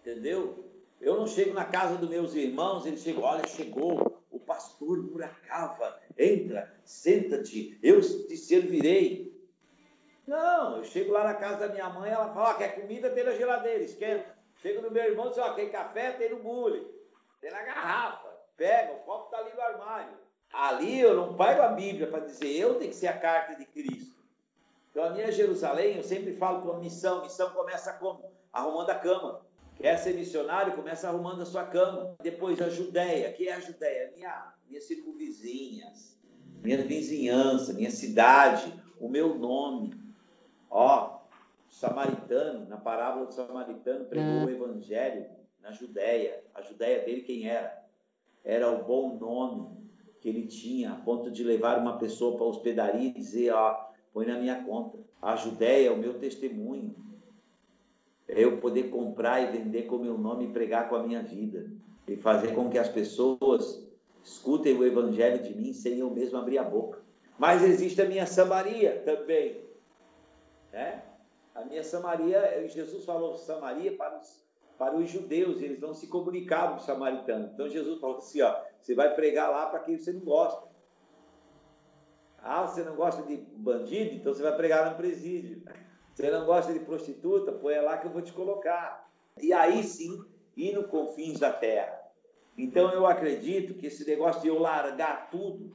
Entendeu? 0.00 0.64
Eu 1.00 1.16
não 1.16 1.26
chego 1.26 1.52
na 1.52 1.64
casa 1.64 1.96
dos 1.96 2.08
meus 2.08 2.34
irmãos, 2.34 2.86
eles 2.86 3.02
chegam, 3.02 3.24
olha, 3.24 3.46
chegou 3.48 4.22
o 4.30 4.38
pastor 4.38 5.02
Muracava, 5.02 6.00
entra, 6.16 6.72
senta-te, 6.84 7.78
eu 7.82 8.00
te 8.00 8.36
servirei. 8.36 9.28
Não, 10.26 10.76
eu 10.76 10.84
chego 10.84 11.12
lá 11.12 11.24
na 11.24 11.34
casa 11.34 11.66
da 11.66 11.72
minha 11.72 11.88
mãe, 11.88 12.12
ela 12.12 12.32
fala, 12.32 12.54
quer 12.54 12.80
comida, 12.80 13.10
tem 13.10 13.24
na 13.24 13.32
geladeira, 13.32 13.82
esquenta. 13.82 14.38
Chego 14.62 14.82
no 14.82 14.90
meu 14.90 15.02
irmão 15.02 15.26
e 15.26 15.28
diz, 15.30 15.38
ó, 15.38 15.54
quer 15.54 15.70
café, 15.70 16.12
tem 16.12 16.30
no 16.30 16.36
bule, 16.36 16.86
tem 17.40 17.50
na 17.50 17.62
garrafa, 17.62 18.28
pega, 18.56 18.92
o 18.92 19.00
copo 19.00 19.24
está 19.24 19.38
ali 19.38 19.52
no 19.52 19.60
armário. 19.60 20.16
Ali 20.52 21.00
eu 21.00 21.16
não 21.16 21.34
pego 21.34 21.62
a 21.62 21.68
Bíblia 21.68 22.06
para 22.06 22.20
dizer, 22.20 22.56
eu 22.56 22.74
tenho 22.74 22.90
que 22.90 22.96
ser 22.96 23.08
a 23.08 23.18
carta 23.18 23.56
de 23.56 23.64
Cristo. 23.64 24.20
Então 24.90 25.02
a 25.04 25.10
minha 25.10 25.32
Jerusalém, 25.32 25.96
eu 25.96 26.02
sempre 26.04 26.36
falo 26.36 26.62
com 26.62 26.78
missão, 26.78 27.22
missão 27.22 27.50
começa 27.50 27.92
como? 27.94 28.39
Arrumando 28.52 28.90
a 28.90 28.94
cama. 28.94 29.40
Quer 29.76 29.96
ser 29.96 30.14
missionário, 30.14 30.74
começa 30.74 31.08
arrumando 31.08 31.40
a 31.40 31.46
sua 31.46 31.64
cama. 31.64 32.14
Depois 32.22 32.60
a 32.60 32.68
Judéia. 32.68 33.32
que 33.32 33.48
é 33.48 33.54
a 33.54 33.60
Judéia? 33.60 34.12
Minha, 34.14 34.52
minhas 34.68 34.84
circunvizinhas, 34.84 36.18
minha 36.62 36.82
vizinhança, 36.84 37.72
minha 37.72 37.90
cidade, 37.90 38.72
o 39.00 39.08
meu 39.08 39.38
nome. 39.38 39.98
Ó, 40.70 41.20
samaritano, 41.66 42.68
na 42.68 42.76
parábola 42.76 43.26
do 43.26 43.32
samaritano, 43.32 44.04
pregou 44.04 44.44
o 44.44 44.50
evangelho 44.50 45.26
na 45.62 45.72
Judéia. 45.72 46.44
A 46.54 46.60
Judéia 46.60 47.02
dele 47.02 47.22
quem 47.22 47.48
era? 47.48 47.82
Era 48.44 48.70
o 48.70 48.84
bom 48.84 49.16
nome 49.16 49.80
que 50.20 50.28
ele 50.28 50.46
tinha, 50.46 50.92
a 50.92 50.96
ponto 50.96 51.30
de 51.30 51.42
levar 51.42 51.78
uma 51.78 51.96
pessoa 51.96 52.36
para 52.36 52.44
a 52.44 52.48
hospedaria 52.50 53.08
e 53.08 53.12
dizer, 53.14 53.52
ó, 53.52 53.88
põe 54.12 54.26
na 54.26 54.38
minha 54.38 54.62
conta. 54.62 54.98
A 55.22 55.36
Judéia 55.36 55.88
é 55.88 55.90
o 55.90 55.96
meu 55.96 56.18
testemunho 56.18 56.94
é 58.32 58.44
eu 58.44 58.58
poder 58.58 58.90
comprar 58.90 59.40
e 59.40 59.58
vender 59.58 59.82
com 59.82 59.96
o 59.96 60.02
meu 60.02 60.16
nome 60.16 60.46
e 60.46 60.52
pregar 60.52 60.88
com 60.88 60.96
a 60.96 61.02
minha 61.02 61.22
vida. 61.22 61.70
E 62.06 62.16
fazer 62.16 62.54
com 62.54 62.68
que 62.70 62.78
as 62.78 62.88
pessoas 62.88 63.86
escutem 64.22 64.76
o 64.76 64.84
evangelho 64.84 65.42
de 65.42 65.54
mim 65.54 65.72
sem 65.72 65.98
eu 65.98 66.10
mesmo 66.10 66.38
abrir 66.38 66.58
a 66.58 66.64
boca. 66.64 67.00
Mas 67.38 67.62
existe 67.62 68.00
a 68.00 68.06
minha 68.06 68.26
Samaria 68.26 69.02
também. 69.04 69.64
Né? 70.72 71.02
A 71.54 71.64
minha 71.64 71.82
Samaria, 71.82 72.68
Jesus 72.68 73.04
falou 73.04 73.36
Samaria 73.36 73.96
para 73.96 74.18
os, 74.18 74.44
para 74.78 74.96
os 74.96 75.10
judeus, 75.10 75.60
eles 75.60 75.80
não 75.80 75.92
se 75.92 76.06
comunicavam 76.06 76.74
com 76.74 76.80
os 76.80 76.86
samaritanos. 76.86 77.50
Então 77.52 77.68
Jesus 77.68 78.00
falou 78.00 78.18
assim: 78.18 78.42
ó, 78.42 78.56
você 78.80 78.94
vai 78.94 79.14
pregar 79.14 79.50
lá 79.50 79.66
para 79.66 79.80
quem 79.80 79.98
você 79.98 80.12
não 80.12 80.20
gosta. 80.20 80.68
Ah, 82.42 82.66
você 82.66 82.82
não 82.82 82.94
gosta 82.94 83.22
de 83.22 83.36
bandido? 83.36 84.14
Então 84.14 84.32
você 84.32 84.42
vai 84.42 84.56
pregar 84.56 84.90
no 84.90 84.96
presídio. 84.96 85.62
Você 86.20 86.30
não 86.30 86.44
gosta 86.44 86.70
de 86.70 86.80
prostituta? 86.80 87.50
Pô, 87.50 87.70
é 87.70 87.80
lá 87.80 87.96
que 87.96 88.06
eu 88.06 88.10
vou 88.10 88.20
te 88.20 88.30
colocar. 88.30 89.10
E 89.40 89.54
aí 89.54 89.82
sim, 89.82 90.22
ir 90.54 90.74
no 90.74 90.84
confins 90.84 91.40
da 91.40 91.50
terra. 91.50 91.98
Então 92.58 92.92
eu 92.92 93.06
acredito 93.06 93.72
que 93.72 93.86
esse 93.86 94.06
negócio 94.06 94.42
de 94.42 94.48
eu 94.48 94.58
largar 94.58 95.30
tudo, 95.30 95.72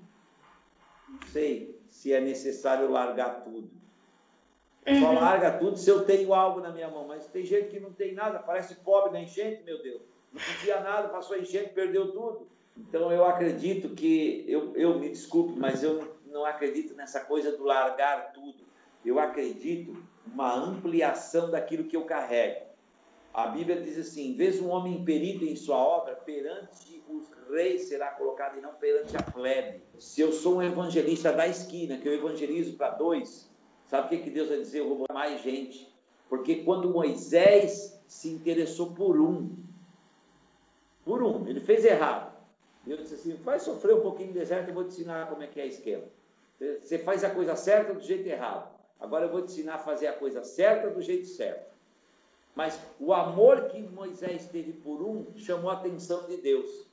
não 1.09 1.27
sei 1.29 1.75
se 1.89 2.13
é 2.13 2.21
necessário 2.21 2.91
largar 2.91 3.43
tudo. 3.43 3.71
Uhum. 4.87 5.01
Só 5.01 5.11
larga 5.13 5.57
tudo 5.57 5.77
se 5.77 5.89
eu 5.89 6.05
tenho 6.05 6.31
algo 6.31 6.59
na 6.59 6.69
minha 6.69 6.91
mão. 6.91 7.07
Mas 7.07 7.25
tem 7.25 7.43
gente 7.43 7.69
que 7.69 7.79
não 7.79 7.91
tem 7.91 8.13
nada, 8.13 8.37
parece 8.37 8.75
pobre 8.75 9.13
na 9.13 9.21
enchente, 9.21 9.63
meu 9.63 9.81
Deus. 9.81 10.03
Não 10.31 10.39
podia 10.39 10.79
nada, 10.79 11.09
passou 11.09 11.37
a 11.37 11.39
enchente, 11.39 11.73
perdeu 11.73 12.11
tudo. 12.11 12.47
Então 12.77 13.11
eu 13.11 13.25
acredito 13.25 13.95
que, 13.95 14.45
eu, 14.47 14.75
eu 14.75 14.99
me 14.99 15.09
desculpe, 15.09 15.57
mas 15.57 15.81
eu 15.81 16.15
não 16.27 16.45
acredito 16.45 16.93
nessa 16.93 17.21
coisa 17.21 17.51
do 17.51 17.63
largar 17.63 18.31
tudo. 18.31 18.63
Eu 19.03 19.17
acredito 19.17 19.97
uma 20.35 20.53
ampliação 20.53 21.49
daquilo 21.49 21.85
que 21.85 21.95
eu 21.95 22.03
carrego. 22.03 22.65
A 23.33 23.47
Bíblia 23.47 23.81
diz 23.81 23.97
assim: 23.97 24.35
vês 24.35 24.61
um 24.61 24.69
homem 24.69 25.03
perito 25.03 25.45
em 25.45 25.55
sua 25.55 25.77
obra, 25.77 26.13
perante 26.13 27.03
os 27.09 27.31
reis 27.49 27.83
será 27.83 28.07
colocado 28.11 28.57
e 28.57 28.61
não 28.61 28.73
perante 28.73 29.15
a 29.15 29.23
plebe. 29.23 29.81
Se 29.97 30.19
eu 30.19 30.33
sou 30.33 30.57
um 30.57 30.63
evangelista 30.63 31.31
da 31.31 31.47
esquina, 31.47 31.97
que 31.97 32.07
eu 32.07 32.13
evangelizo 32.13 32.75
para 32.75 32.89
dois, 32.89 33.49
sabe 33.85 34.07
o 34.07 34.09
que, 34.09 34.25
que 34.25 34.29
Deus 34.29 34.49
vai 34.49 34.57
dizer? 34.57 34.79
Eu 34.79 34.89
vou 34.89 35.07
mais 35.11 35.41
gente. 35.41 35.93
Porque 36.27 36.63
quando 36.63 36.89
Moisés 36.89 38.01
se 38.07 38.29
interessou 38.29 38.93
por 38.93 39.19
um, 39.19 39.55
por 41.05 41.23
um, 41.23 41.47
ele 41.47 41.61
fez 41.61 41.85
errado. 41.85 42.35
Deus 42.85 43.01
disse 43.01 43.15
assim: 43.15 43.35
vai 43.35 43.59
sofrer 43.59 43.95
um 43.95 44.01
pouquinho 44.01 44.29
no 44.29 44.33
deserto, 44.33 44.67
eu 44.67 44.73
vou 44.73 44.83
te 44.83 44.89
ensinar 44.89 45.29
como 45.29 45.43
é 45.43 45.47
que 45.47 45.61
é 45.61 45.65
esquema. 45.65 46.03
Você 46.81 46.99
faz 46.99 47.23
a 47.23 47.29
coisa 47.29 47.55
certa 47.55 47.93
do 47.93 48.01
jeito 48.01 48.27
errado. 48.27 48.74
Agora 48.99 49.25
eu 49.25 49.31
vou 49.31 49.41
te 49.41 49.51
ensinar 49.51 49.75
a 49.75 49.79
fazer 49.79 50.07
a 50.07 50.13
coisa 50.13 50.43
certa 50.43 50.89
do 50.89 51.01
jeito 51.01 51.27
certo. 51.27 51.73
Mas 52.55 52.79
o 52.99 53.13
amor 53.13 53.67
que 53.67 53.81
Moisés 53.81 54.47
teve 54.47 54.73
por 54.73 55.01
um 55.01 55.37
chamou 55.37 55.69
a 55.69 55.73
atenção 55.73 56.25
de 56.27 56.37
Deus. 56.37 56.87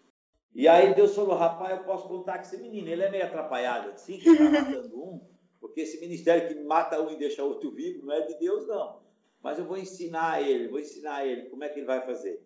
E 0.55 0.67
aí 0.67 0.95
Deus 0.95 1.15
falou: 1.15 1.37
rapaz, 1.37 1.79
eu 1.79 1.85
posso 1.85 2.09
contar 2.09 2.38
com 2.38 2.43
esse 2.43 2.57
menino. 2.57 2.88
Ele 2.88 3.03
é 3.03 3.11
meio 3.11 3.25
atrapalhado 3.25 3.91
assim, 3.91 4.19
que 4.19 4.29
está 4.29 4.51
matando 4.51 5.01
um, 5.01 5.21
porque 5.61 5.83
esse 5.83 6.01
ministério 6.01 6.49
que 6.49 6.62
mata 6.65 7.01
um 7.01 7.11
e 7.11 7.17
deixa 7.17 7.45
outro 7.45 7.71
vivo 7.71 8.05
não 8.05 8.12
é 8.12 8.21
de 8.23 8.35
Deus, 8.38 8.67
não. 8.67 9.01
Mas 9.41 9.59
eu 9.59 9.65
vou 9.65 9.79
ensinar 9.79 10.43
ele, 10.43 10.69
vou 10.69 10.81
ensinar 10.81 11.27
ele 11.27 11.49
como 11.49 11.65
é 11.65 11.69
que 11.69 11.79
ele 11.79 11.87
vai 11.87 12.05
fazer. 12.05 12.41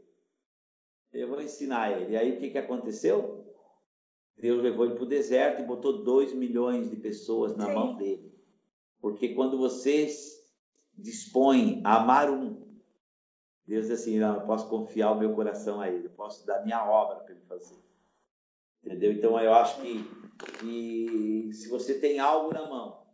Eu 1.13 1.29
vou 1.29 1.41
ensinar 1.41 1.99
ele. 1.99 2.13
E 2.13 2.17
aí 2.17 2.37
o 2.37 2.39
que, 2.39 2.51
que 2.51 2.59
aconteceu? 2.59 3.45
Deus 4.37 4.63
levou 4.63 4.85
ele 4.85 4.95
para 4.95 5.05
o 5.05 5.09
deserto 5.09 5.63
e 5.63 5.67
botou 5.67 6.05
dois 6.05 6.33
milhões 6.35 6.91
de 6.91 6.97
pessoas 6.97 7.57
na 7.57 7.67
Sim. 7.67 7.75
mão 7.75 7.97
dele. 7.97 8.36
Porque 9.07 9.37
quando 9.37 9.57
vocês 9.57 10.45
dispõem 10.99 11.81
a 11.85 11.99
amar 11.99 12.29
um, 12.29 12.61
Deus 13.65 13.87
diz 13.87 14.01
assim, 14.01 14.19
não, 14.19 14.35
eu 14.35 14.41
posso 14.41 14.69
confiar 14.69 15.13
o 15.13 15.15
meu 15.15 15.33
coração 15.33 15.81
a 15.81 15.89
Ele, 15.89 16.07
eu 16.07 16.11
posso 16.11 16.45
dar 16.45 16.65
minha 16.65 16.85
obra 16.85 17.21
para 17.21 17.31
Ele 17.31 17.45
fazer. 17.49 17.79
Entendeu? 18.83 19.13
Então 19.13 19.41
eu 19.41 19.55
acho 19.55 19.81
que, 19.81 20.03
que 20.59 21.51
se 21.53 21.69
você 21.69 22.01
tem 22.01 22.19
algo 22.19 22.53
na 22.53 22.69
mão, 22.69 23.07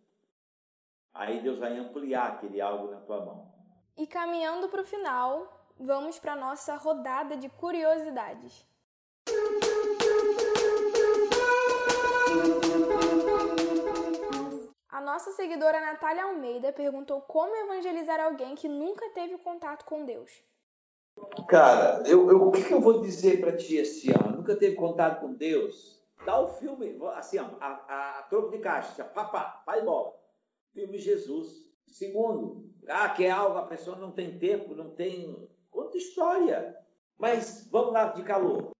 aí 1.12 1.42
Deus 1.42 1.58
vai 1.58 1.76
ampliar 1.76 2.28
aquele 2.28 2.58
algo 2.58 2.90
na 2.90 3.00
tua 3.02 3.22
mão. 3.26 3.52
E 3.94 4.06
caminhando 4.06 4.70
para 4.70 4.80
o 4.80 4.86
final, 4.86 5.74
vamos 5.78 6.18
para 6.18 6.32
a 6.32 6.36
nossa 6.36 6.74
rodada 6.74 7.36
de 7.36 7.50
curiosidades. 7.50 8.66
A 14.92 15.00
nossa 15.00 15.32
seguidora 15.32 15.80
Natália 15.80 16.24
Almeida 16.24 16.70
perguntou 16.70 17.22
como 17.22 17.56
evangelizar 17.56 18.20
alguém 18.20 18.54
que 18.54 18.68
nunca 18.68 19.08
teve 19.14 19.38
contato 19.38 19.86
com 19.86 20.04
Deus. 20.04 20.30
Cara, 21.48 22.06
eu, 22.06 22.30
eu, 22.30 22.48
o 22.48 22.52
que, 22.52 22.70
eu 22.70 22.78
vou 22.78 23.00
dizer 23.00 23.40
para 23.40 23.56
ti 23.56 23.80
assim, 23.80 24.10
ó? 24.12 24.30
Nunca 24.30 24.54
teve 24.54 24.76
contato 24.76 25.22
com 25.22 25.32
Deus? 25.32 25.98
Dá 26.26 26.38
o 26.38 26.48
filme, 26.48 26.98
assim, 27.14 27.38
ó, 27.38 27.46
a, 27.58 27.68
a, 27.88 28.18
a 28.18 28.22
troco 28.24 28.50
de 28.50 28.58
caixa, 28.58 29.02
papá, 29.02 29.62
pai 29.64 29.80
bola. 29.80 30.12
Filme 30.74 30.98
Jesus. 30.98 31.66
Segundo, 31.86 32.70
ah, 32.86 33.08
que 33.08 33.24
é 33.24 33.30
algo, 33.30 33.56
a 33.56 33.66
pessoa 33.66 33.96
não 33.96 34.12
tem 34.12 34.38
tempo, 34.38 34.74
não 34.74 34.90
tem. 34.90 35.48
Conta 35.70 35.96
história. 35.96 36.76
Mas 37.16 37.66
vamos 37.70 37.94
lá 37.94 38.08
de 38.08 38.22
calor. 38.24 38.72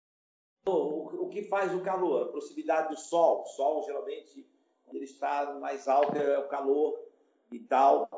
O, 0.66 1.24
o 1.24 1.28
que 1.30 1.44
faz 1.44 1.74
o 1.74 1.80
calor? 1.80 2.24
A 2.24 2.30
proximidade 2.30 2.90
do 2.90 3.00
sol. 3.00 3.40
O 3.40 3.46
sol 3.46 3.82
geralmente 3.84 4.51
ele 4.96 5.04
está 5.04 5.54
mais 5.60 5.88
alto, 5.88 6.16
é 6.16 6.38
o 6.38 6.48
calor 6.48 6.98
e 7.50 7.58
tal. 7.58 8.08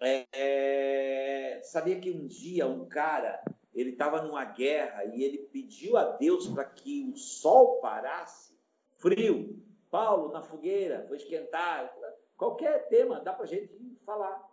É, 0.00 0.26
é, 0.32 1.60
sabia 1.62 1.98
que 1.98 2.10
um 2.10 2.26
dia 2.26 2.66
um 2.66 2.86
cara 2.86 3.42
ele 3.74 3.90
estava 3.90 4.22
numa 4.22 4.44
guerra 4.44 5.04
e 5.04 5.22
ele 5.22 5.38
pediu 5.38 5.96
a 5.96 6.04
Deus 6.12 6.48
para 6.48 6.64
que 6.64 7.10
o 7.12 7.16
sol 7.16 7.80
parasse, 7.80 8.58
frio. 8.96 9.62
Paulo 9.90 10.32
na 10.32 10.42
fogueira, 10.42 11.04
foi 11.06 11.16
esquentar. 11.18 11.94
Qualquer 12.36 12.88
tema 12.88 13.20
dá 13.20 13.32
para 13.32 13.44
a 13.44 13.48
gente 13.48 13.70
falar. 14.04 14.46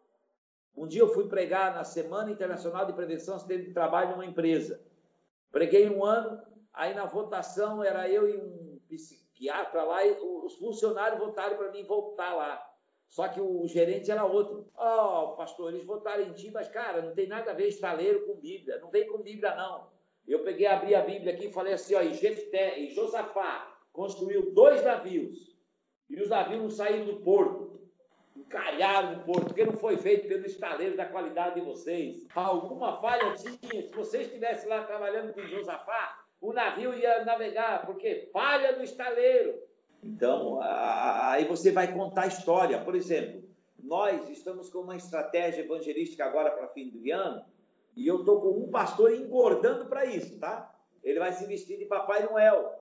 Um 0.75 0.87
dia 0.87 1.01
eu 1.01 1.13
fui 1.13 1.27
pregar 1.27 1.73
na 1.73 1.83
Semana 1.83 2.31
Internacional 2.31 2.85
de 2.85 2.93
Prevenção 2.93 3.35
Acidente 3.35 3.67
de 3.67 3.73
Trabalho 3.73 4.11
numa 4.11 4.25
empresa. 4.25 4.81
Preguei 5.51 5.89
um 5.89 6.03
ano, 6.03 6.41
aí 6.73 6.93
na 6.93 7.05
votação 7.05 7.83
era 7.83 8.09
eu 8.09 8.27
e 8.27 8.37
um 8.37 8.79
psicólogo 8.89 9.22
psiquiatra 9.43 9.83
lá 9.83 10.05
e 10.05 10.11
os 10.21 10.55
funcionários 10.55 11.19
votaram 11.19 11.57
para 11.57 11.71
mim 11.71 11.83
voltar 11.83 12.33
lá. 12.33 12.69
Só 13.09 13.27
que 13.27 13.39
o 13.39 13.67
gerente 13.67 14.09
era 14.09 14.25
outro. 14.25 14.67
Ó, 14.75 15.33
oh, 15.33 15.35
pastor, 15.35 15.71
eles 15.71 15.85
votaram 15.85 16.23
em 16.23 16.33
ti, 16.33 16.49
mas, 16.51 16.67
cara, 16.69 17.01
não 17.01 17.13
tem 17.13 17.27
nada 17.27 17.51
a 17.51 17.53
ver 17.53 17.67
estaleiro 17.67 18.25
com 18.25 18.39
Bíblia. 18.39 18.79
Não 18.79 18.89
vem 18.89 19.05
com 19.05 19.19
Bíblia, 19.19 19.53
não. 19.55 19.87
Eu 20.27 20.39
peguei, 20.43 20.65
abri 20.65 20.95
a 20.95 21.01
Bíblia 21.01 21.33
aqui 21.33 21.47
e 21.47 21.53
falei 21.53 21.73
assim, 21.73 21.93
ó, 21.95 22.01
e 22.01 22.13
Jefté 22.13 22.79
e 22.79 22.89
Josafá 22.89 23.77
construiu 23.91 24.51
dois 24.53 24.83
navios. 24.83 25.55
E 26.09 26.19
os 26.19 26.29
navios 26.29 26.61
não 26.61 26.69
saíram 26.71 27.05
do 27.05 27.17
porto. 27.17 27.73
Encalharam 28.35 29.17
no 29.17 29.23
porto, 29.25 29.45
porque 29.45 29.65
não 29.65 29.73
foi 29.73 29.95
feito 29.97 30.27
pelo 30.27 30.45
estaleiro 30.45 30.97
da 30.97 31.05
qualidade 31.05 31.55
de 31.55 31.61
vocês. 31.61 32.25
Alguma 32.33 32.99
falha 32.99 33.35
tinha. 33.35 33.83
Se 33.83 33.91
vocês 33.93 34.25
estivessem 34.25 34.69
lá 34.69 34.83
trabalhando 34.85 35.33
com 35.33 35.41
Josafá, 35.41 36.22
o 36.43 36.51
navio 36.51 36.93
ia 36.93 37.23
navegar, 37.23 37.85
porque 37.85 38.29
falha 38.33 38.73
no 38.73 38.83
estaleiro. 38.83 39.57
Então, 40.03 40.59
aí 40.61 41.45
você 41.45 41.71
vai 41.71 41.93
contar 41.93 42.23
a 42.23 42.27
história. 42.27 42.83
Por 42.83 42.95
exemplo, 42.95 43.41
nós 43.81 44.27
estamos 44.29 44.69
com 44.69 44.79
uma 44.79 44.97
estratégia 44.97 45.61
evangelística 45.61 46.25
agora 46.25 46.51
para 46.51 46.67
fim 46.67 46.89
do 46.89 46.99
ano, 47.13 47.45
e 47.95 48.05
eu 48.05 48.19
estou 48.19 48.41
com 48.41 48.59
um 48.59 48.69
pastor 48.69 49.13
engordando 49.13 49.85
para 49.85 50.03
isso, 50.03 50.37
tá? 50.37 50.69
Ele 51.01 51.17
vai 51.17 51.31
se 51.31 51.45
vestir 51.45 51.77
de 51.77 51.85
Papai 51.85 52.23
Noel. 52.23 52.77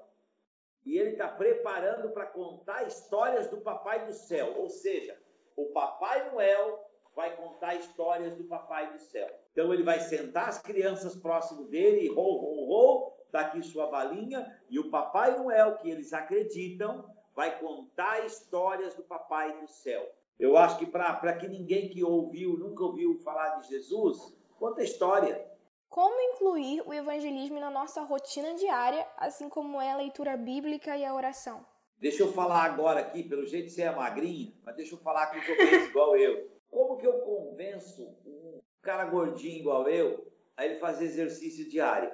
E 0.84 0.98
ele 0.98 1.10
está 1.10 1.28
preparando 1.28 2.10
para 2.10 2.26
contar 2.26 2.82
histórias 2.88 3.46
do 3.46 3.58
Papai 3.58 4.06
do 4.06 4.12
Céu. 4.12 4.54
Ou 4.58 4.68
seja, 4.68 5.16
o 5.54 5.66
Papai 5.66 6.32
Noel 6.32 6.84
vai 7.14 7.36
contar 7.36 7.76
histórias 7.76 8.34
do 8.34 8.42
Papai 8.44 8.92
do 8.92 8.98
Céu. 8.98 9.28
Então 9.52 9.72
ele 9.72 9.84
vai 9.84 10.00
sentar 10.00 10.48
as 10.48 10.60
crianças 10.60 11.14
próximo 11.14 11.64
dele, 11.68 12.06
e 12.06 12.08
rou, 12.08 12.40
rou, 12.40 12.64
rou, 12.66 13.21
está 13.32 13.40
aqui 13.40 13.62
sua 13.62 13.86
balinha, 13.86 14.46
e 14.68 14.78
o 14.78 14.90
Papai 14.90 15.34
Noel, 15.38 15.78
que 15.78 15.88
eles 15.88 16.12
acreditam, 16.12 17.02
vai 17.34 17.58
contar 17.58 18.26
histórias 18.26 18.94
do 18.94 19.02
Papai 19.02 19.58
do 19.58 19.66
Céu. 19.66 20.06
Eu 20.38 20.58
acho 20.58 20.78
que 20.78 20.84
para 20.84 21.32
que 21.38 21.48
ninguém 21.48 21.88
que 21.88 22.04
ouviu, 22.04 22.58
nunca 22.58 22.84
ouviu 22.84 23.18
falar 23.20 23.56
de 23.60 23.68
Jesus, 23.68 24.36
conta 24.58 24.82
história. 24.82 25.50
Como 25.88 26.20
incluir 26.20 26.82
o 26.86 26.92
evangelismo 26.92 27.58
na 27.58 27.70
nossa 27.70 28.02
rotina 28.02 28.54
diária, 28.54 29.06
assim 29.16 29.48
como 29.48 29.80
é 29.80 29.90
a 29.90 29.96
leitura 29.96 30.36
bíblica 30.36 30.94
e 30.96 31.04
a 31.04 31.14
oração? 31.14 31.64
Deixa 31.98 32.22
eu 32.22 32.32
falar 32.32 32.64
agora 32.64 33.00
aqui, 33.00 33.22
pelo 33.22 33.46
jeito 33.46 33.70
você 33.70 33.82
é 33.82 33.94
magrinha, 33.94 34.52
mas 34.62 34.76
deixa 34.76 34.94
eu 34.94 34.98
falar 34.98 35.28
com 35.28 35.38
os 35.38 35.48
ouvintes 35.48 35.88
igual 35.88 36.16
eu. 36.16 36.50
Como 36.70 36.98
que 36.98 37.06
eu 37.06 37.20
convenço 37.20 38.14
um 38.26 38.60
cara 38.82 39.06
gordinho 39.06 39.58
igual 39.58 39.88
eu 39.88 40.26
a 40.56 40.66
ele 40.66 40.76
fazer 40.76 41.04
exercício 41.04 41.68
diário? 41.68 42.10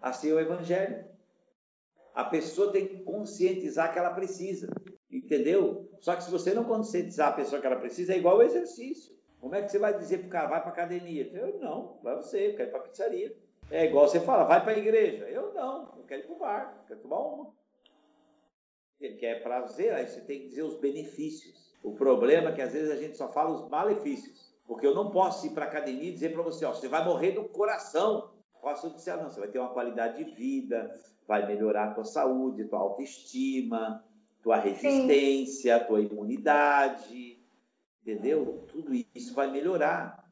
Assim 0.00 0.30
é 0.30 0.34
o 0.34 0.40
Evangelho. 0.40 1.04
A 2.14 2.24
pessoa 2.24 2.72
tem 2.72 2.86
que 2.86 3.02
conscientizar 3.04 3.92
que 3.92 3.98
ela 3.98 4.10
precisa, 4.10 4.68
entendeu? 5.10 5.88
Só 6.00 6.16
que 6.16 6.24
se 6.24 6.30
você 6.30 6.52
não 6.52 6.64
conscientizar 6.64 7.28
a 7.28 7.32
pessoa 7.32 7.60
que 7.60 7.66
ela 7.66 7.76
precisa, 7.76 8.12
é 8.12 8.18
igual 8.18 8.36
ao 8.36 8.42
exercício. 8.42 9.16
Como 9.40 9.54
é 9.54 9.62
que 9.62 9.70
você 9.70 9.78
vai 9.78 9.96
dizer 9.96 10.18
para 10.18 10.26
o 10.26 10.30
cara, 10.30 10.48
vai 10.48 10.60
para 10.60 10.70
academia? 10.70 11.30
Eu 11.32 11.58
não, 11.60 11.98
vai 12.02 12.16
você, 12.16 12.48
eu 12.48 12.56
quero 12.56 12.70
ir 12.70 12.72
para 12.72 12.80
a 12.80 12.82
pizzaria. 12.82 13.36
É 13.70 13.84
igual 13.84 14.08
você 14.08 14.18
fala, 14.20 14.44
vai 14.44 14.62
para 14.62 14.72
a 14.72 14.78
igreja. 14.78 15.28
Eu 15.28 15.52
não, 15.54 15.94
eu 15.96 16.04
quero 16.04 16.22
ir 16.22 16.24
para 16.24 16.34
o 16.34 16.38
bar, 16.38 16.84
quero 16.88 17.00
tomar 17.00 17.20
uma. 17.20 17.52
Ele 19.00 19.14
quer 19.16 19.42
prazer, 19.42 19.92
aí 19.94 20.08
você 20.08 20.20
tem 20.22 20.40
que 20.40 20.48
dizer 20.48 20.62
os 20.62 20.76
benefícios. 20.76 21.72
O 21.82 21.92
problema 21.92 22.50
é 22.50 22.52
que 22.52 22.62
às 22.62 22.72
vezes 22.72 22.90
a 22.90 22.96
gente 22.96 23.16
só 23.16 23.30
fala 23.30 23.50
os 23.50 23.68
malefícios. 23.68 24.52
Porque 24.66 24.86
eu 24.86 24.94
não 24.94 25.10
posso 25.10 25.46
ir 25.46 25.50
para 25.50 25.64
a 25.64 25.68
academia 25.68 26.10
e 26.10 26.12
dizer 26.12 26.32
para 26.32 26.42
você, 26.42 26.64
ó, 26.64 26.74
você 26.74 26.88
vai 26.88 27.04
morrer 27.04 27.32
do 27.32 27.44
coração. 27.48 28.30
Posso 28.60 28.90
dizer, 28.90 29.16
não, 29.16 29.30
você 29.30 29.40
vai 29.40 29.48
ter 29.48 29.58
uma 29.58 29.70
qualidade 29.70 30.22
de 30.22 30.30
vida, 30.30 30.94
vai 31.26 31.46
melhorar 31.46 31.84
a 31.90 31.94
tua 31.94 32.04
saúde, 32.04 32.64
tua 32.64 32.78
autoestima, 32.78 34.04
tua 34.42 34.56
resistência, 34.56 35.78
Sim. 35.78 35.84
tua 35.86 36.00
imunidade, 36.00 37.38
entendeu? 38.02 38.64
Tudo 38.68 38.92
isso 39.14 39.34
vai 39.34 39.50
melhorar. 39.50 40.28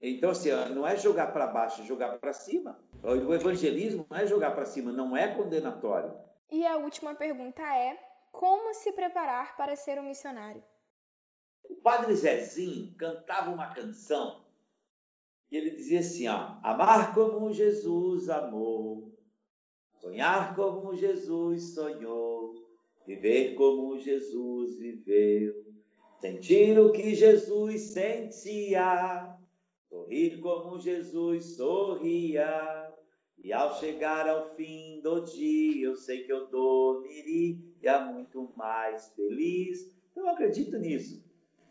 Então, 0.00 0.30
assim, 0.30 0.50
não 0.74 0.86
é 0.86 0.96
jogar 0.96 1.32
para 1.32 1.46
baixo, 1.46 1.82
é 1.82 1.84
jogar 1.84 2.18
para 2.18 2.32
cima. 2.32 2.78
O 3.02 3.34
evangelismo 3.34 4.06
não 4.08 4.16
é 4.16 4.26
jogar 4.26 4.52
para 4.52 4.64
cima, 4.64 4.92
não 4.92 5.16
é 5.16 5.34
condenatório. 5.34 6.14
E 6.50 6.66
a 6.66 6.76
última 6.76 7.14
pergunta 7.14 7.62
é: 7.62 7.98
como 8.32 8.72
se 8.74 8.92
preparar 8.92 9.56
para 9.56 9.76
ser 9.76 9.98
um 9.98 10.04
missionário? 10.04 10.62
O 11.68 11.74
padre 11.76 12.14
Zezinho 12.14 12.94
cantava 12.96 13.50
uma 13.50 13.74
canção 13.74 14.44
e 15.50 15.56
ele 15.56 15.70
dizia 15.70 16.00
assim: 16.00 16.28
ó, 16.28 16.58
amar 16.62 17.12
como 17.12 17.52
Jesus 17.52 18.28
amou, 18.28 19.12
sonhar 20.00 20.54
como 20.54 20.94
Jesus 20.94 21.74
sonhou, 21.74 22.54
viver 23.06 23.54
como 23.54 23.98
Jesus 23.98 24.78
viveu, 24.78 25.54
sentir 26.20 26.78
o 26.78 26.92
que 26.92 27.14
Jesus 27.14 27.80
sentia, 27.92 29.36
sorrir 29.88 30.40
como 30.40 30.78
Jesus 30.78 31.56
sorria. 31.56 32.88
E 33.42 33.54
ao 33.54 33.74
chegar 33.80 34.28
ao 34.28 34.54
fim 34.54 35.00
do 35.00 35.20
dia, 35.20 35.86
eu 35.86 35.96
sei 35.96 36.24
que 36.24 36.32
eu 36.32 36.46
dormiria 36.48 37.98
muito 38.12 38.52
mais 38.54 39.14
feliz. 39.14 39.78
Eu 40.14 40.28
acredito 40.28 40.76
nisso. 40.76 41.24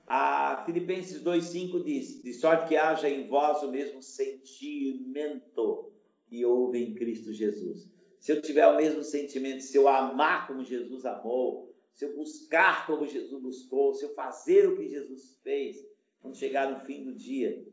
A 0.09 0.63
Filipenses 0.65 1.23
2,5 1.23 1.83
diz: 1.83 2.23
De 2.23 2.33
sorte 2.33 2.67
que 2.67 2.75
haja 2.75 3.07
em 3.07 3.27
vós 3.27 3.61
o 3.61 3.69
mesmo 3.69 4.01
sentimento 4.01 5.93
que 6.27 6.43
houve 6.43 6.83
em 6.83 6.95
Cristo 6.95 7.31
Jesus. 7.31 7.87
Se 8.19 8.31
eu 8.31 8.41
tiver 8.41 8.65
o 8.67 8.75
mesmo 8.75 9.03
sentimento, 9.03 9.61
se 9.61 9.77
eu 9.77 9.87
amar 9.87 10.47
como 10.47 10.65
Jesus 10.65 11.05
amou, 11.05 11.71
se 11.93 12.05
eu 12.05 12.15
buscar 12.15 12.87
como 12.87 13.07
Jesus 13.07 13.39
buscou, 13.39 13.93
se 13.93 14.03
eu 14.03 14.15
fazer 14.15 14.67
o 14.67 14.75
que 14.75 14.89
Jesus 14.89 15.39
fez, 15.43 15.87
quando 16.23 16.35
chegar 16.35 16.71
no 16.71 16.79
fim 16.79 17.03
do 17.03 17.13
dia, 17.13 17.63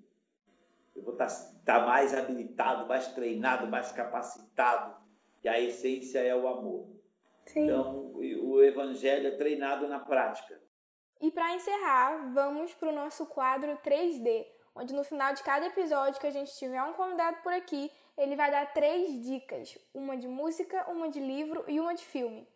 eu 0.94 1.03
vou 1.03 1.14
estar, 1.14 1.29
estar 1.29 1.87
mais 1.87 2.12
habilitado, 2.12 2.87
mais 2.87 3.09
treinado, 3.14 3.66
mais 3.66 3.92
capacitado. 3.92 4.94
E 5.42 5.49
a 5.49 5.59
essência 5.59 6.18
é 6.18 6.37
o 6.37 6.46
amor. 6.46 6.87
Sim. 7.46 7.64
Então, 7.64 8.12
o 8.14 8.62
evangelho 8.62 9.29
é 9.29 9.31
treinado 9.31 9.88
na 9.88 10.01
prática. 10.01 10.66
E 11.19 11.31
para 11.31 11.55
encerrar, 11.55 12.31
vamos 12.35 12.75
para 12.75 12.91
o 12.91 12.95
nosso 12.95 13.25
quadro 13.25 13.79
3D, 13.79 14.47
onde 14.75 14.93
no 14.93 15.03
final 15.03 15.33
de 15.33 15.43
cada 15.43 15.65
episódio 15.65 16.21
que 16.21 16.27
a 16.27 16.31
gente 16.31 16.55
tiver 16.59 16.83
um 16.83 16.93
convidado 16.93 17.39
por 17.43 17.55
aqui, 17.55 17.91
ele 18.19 18.37
vai 18.37 18.51
dar 18.51 18.75
três 18.75 19.25
dicas: 19.25 19.79
uma 19.95 20.15
de 20.15 20.29
música, 20.29 20.85
uma 20.91 21.09
de 21.09 21.19
livro 21.19 21.65
e 21.69 21.81
uma 21.81 21.95
de 21.95 22.05
filme. 22.05 22.47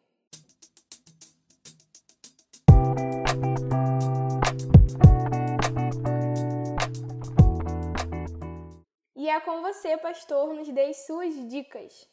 E 9.17 9.27
é 9.27 9.41
com 9.41 9.63
você, 9.63 9.97
pastor, 9.97 10.53
nos 10.53 10.69
dê 10.69 10.93
suas 10.93 11.35
dicas. 11.49 12.07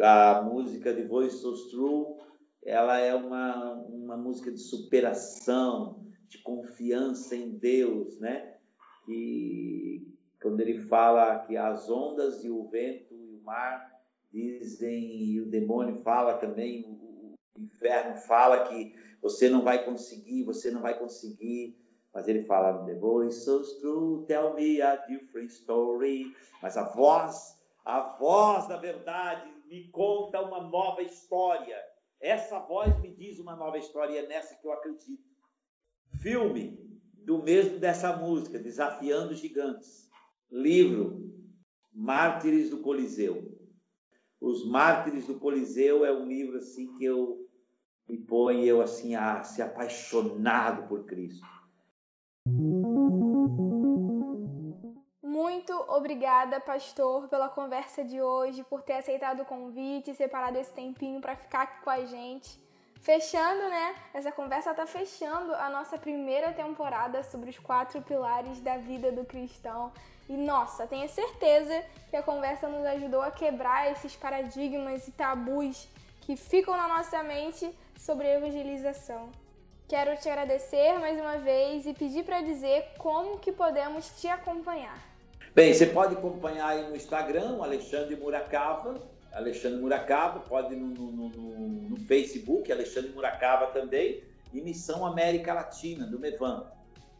A 0.00 0.40
música 0.42 0.94
de 0.94 1.02
Voice 1.02 1.38
So 1.38 1.68
True 1.68 2.29
ela 2.62 2.98
é 2.98 3.14
uma, 3.14 3.74
uma 3.74 4.16
música 4.16 4.50
de 4.50 4.60
superação, 4.60 6.04
de 6.28 6.38
confiança 6.38 7.34
em 7.34 7.50
Deus, 7.50 8.18
né? 8.20 8.56
E 9.08 10.06
quando 10.40 10.60
ele 10.60 10.78
fala 10.78 11.40
que 11.40 11.56
as 11.56 11.90
ondas 11.90 12.44
e 12.44 12.50
o 12.50 12.68
vento 12.68 13.14
e 13.14 13.34
o 13.34 13.42
mar 13.42 13.90
dizem, 14.32 15.22
e 15.22 15.40
o 15.40 15.46
demônio 15.46 16.02
fala 16.02 16.34
também, 16.34 16.84
o, 16.86 17.34
inferno 17.58 18.16
fala 18.16 18.68
que 18.68 18.94
você 19.20 19.48
não 19.48 19.62
vai 19.62 19.84
conseguir, 19.84 20.44
você 20.44 20.70
não 20.70 20.80
vai 20.80 20.98
conseguir, 20.98 21.78
mas 22.12 22.26
ele 22.26 22.44
fala, 22.44 22.84
the 22.86 22.94
voice 22.94 23.44
so 23.44 23.62
true, 23.80 24.24
tell 24.26 24.54
me 24.54 24.80
a 24.80 24.96
different 24.96 25.50
story, 25.50 26.34
mas 26.62 26.76
a 26.76 26.84
voz, 26.84 27.60
a 27.84 28.00
voz 28.18 28.66
da 28.66 28.76
verdade 28.76 29.50
me 29.66 29.88
conta 29.88 30.40
uma 30.40 30.62
nova 30.62 31.02
história. 31.02 31.76
Essa 32.20 32.58
voz 32.58 33.00
me 33.00 33.14
diz 33.14 33.38
uma 33.38 33.56
nova 33.56 33.78
história 33.78 34.12
e 34.12 34.18
é 34.18 34.28
nessa 34.28 34.54
que 34.54 34.66
eu 34.66 34.72
acredito. 34.72 35.24
Filme 36.20 36.78
do 37.14 37.42
mesmo 37.42 37.78
dessa 37.78 38.14
música, 38.16 38.58
Desafiando 38.58 39.34
Gigantes. 39.34 40.08
Livro, 40.50 41.32
Mártires 41.92 42.70
do 42.70 42.78
Coliseu. 42.78 43.58
Os 44.40 44.66
Mártires 44.66 45.26
do 45.26 45.38
Coliseu 45.38 46.04
é 46.04 46.12
um 46.12 46.26
livro 46.26 46.58
assim 46.58 46.92
que 46.94 47.04
eu 47.04 47.48
me 48.08 48.18
põe 48.18 48.64
eu 48.64 48.82
assim 48.82 49.14
a 49.14 49.42
ser 49.42 49.62
apaixonado 49.62 50.88
por 50.88 51.06
Cristo. 51.06 51.46
Obrigada, 55.90 56.60
pastor, 56.60 57.28
pela 57.28 57.48
conversa 57.48 58.04
de 58.04 58.20
hoje, 58.22 58.62
por 58.64 58.82
ter 58.82 58.94
aceitado 58.94 59.40
o 59.40 59.44
convite, 59.44 60.14
separado 60.14 60.58
esse 60.58 60.72
tempinho 60.72 61.20
para 61.20 61.36
ficar 61.36 61.62
aqui 61.62 61.82
com 61.82 61.90
a 61.90 62.04
gente. 62.04 62.58
Fechando, 63.02 63.68
né? 63.68 63.94
Essa 64.12 64.30
conversa 64.30 64.70
está 64.70 64.86
fechando 64.86 65.54
a 65.54 65.70
nossa 65.70 65.98
primeira 65.98 66.52
temporada 66.52 67.22
sobre 67.22 67.50
os 67.50 67.58
quatro 67.58 68.00
pilares 68.02 68.60
da 68.60 68.76
vida 68.76 69.10
do 69.10 69.24
cristão. 69.24 69.90
E 70.28 70.36
nossa, 70.36 70.86
tenho 70.86 71.08
certeza 71.08 71.82
que 72.10 72.16
a 72.16 72.22
conversa 72.22 72.68
nos 72.68 72.84
ajudou 72.86 73.22
a 73.22 73.30
quebrar 73.30 73.90
esses 73.90 74.14
paradigmas 74.14 75.08
e 75.08 75.12
tabus 75.12 75.88
que 76.20 76.36
ficam 76.36 76.76
na 76.76 76.86
nossa 76.86 77.22
mente 77.22 77.74
sobre 77.98 78.28
evangelização. 78.28 79.30
Quero 79.88 80.16
te 80.18 80.28
agradecer 80.28 80.98
mais 81.00 81.18
uma 81.18 81.38
vez 81.38 81.84
e 81.86 81.94
pedir 81.94 82.22
para 82.24 82.42
dizer 82.42 82.92
como 82.98 83.38
que 83.38 83.50
podemos 83.50 84.20
te 84.20 84.28
acompanhar. 84.28 85.09
Bem, 85.52 85.74
você 85.74 85.86
pode 85.86 86.14
acompanhar 86.14 86.68
aí 86.68 86.88
no 86.88 86.94
Instagram, 86.94 87.60
Alexandre 87.60 88.14
Muracava, 88.14 89.00
Alexandre 89.32 89.80
Muracava, 89.80 90.38
pode 90.40 90.76
no, 90.76 90.86
no, 90.86 91.10
no, 91.10 91.28
no 91.88 91.96
Facebook, 92.06 92.70
Alexandre 92.70 93.10
Muracava 93.10 93.66
também, 93.68 94.22
e 94.54 94.60
Missão 94.60 95.04
América 95.04 95.52
Latina, 95.52 96.06
do 96.06 96.20
Mevan. 96.20 96.66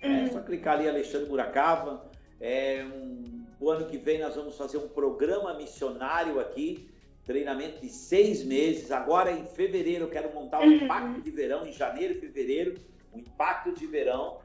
É 0.01 0.29
só 0.29 0.41
clicar 0.41 0.79
ali, 0.79 0.89
Alexandre 0.89 1.29
Muracava. 1.29 2.09
É 2.41 2.85
um, 2.85 3.45
o 3.59 3.69
ano 3.69 3.87
que 3.87 3.99
vem 3.99 4.21
nós 4.21 4.37
vamos 4.37 4.57
fazer 4.57 4.79
um 4.79 4.89
programa 4.89 5.55
missionário 5.55 6.39
aqui, 6.39 6.89
treinamento 7.27 7.81
de 7.81 7.89
seis 7.89 8.45
meses. 8.45 8.93
Agora 8.93 9.33
em 9.33 9.45
fevereiro 9.45 10.05
eu 10.05 10.09
quero 10.09 10.33
montar 10.33 10.61
um 10.61 10.71
impacto 10.71 11.21
de 11.21 11.31
verão, 11.33 11.67
em 11.67 11.73
janeiro 11.73 12.15
e 12.15 12.21
fevereiro, 12.21 12.81
um 13.13 13.19
impacto 13.19 13.73
de 13.73 13.87
verão 13.87 14.39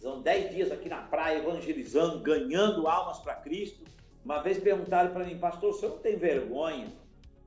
são 0.00 0.22
dez 0.22 0.50
dias 0.50 0.72
aqui 0.72 0.88
na 0.88 1.02
praia 1.02 1.38
evangelizando, 1.38 2.20
ganhando 2.20 2.88
almas 2.88 3.18
para 3.18 3.34
Cristo. 3.34 3.84
Uma 4.24 4.42
vez 4.42 4.58
perguntaram 4.58 5.12
para 5.12 5.24
mim, 5.24 5.38
pastor, 5.38 5.74
senhor 5.74 5.92
não 5.92 5.98
tem 5.98 6.16
vergonha 6.16 6.88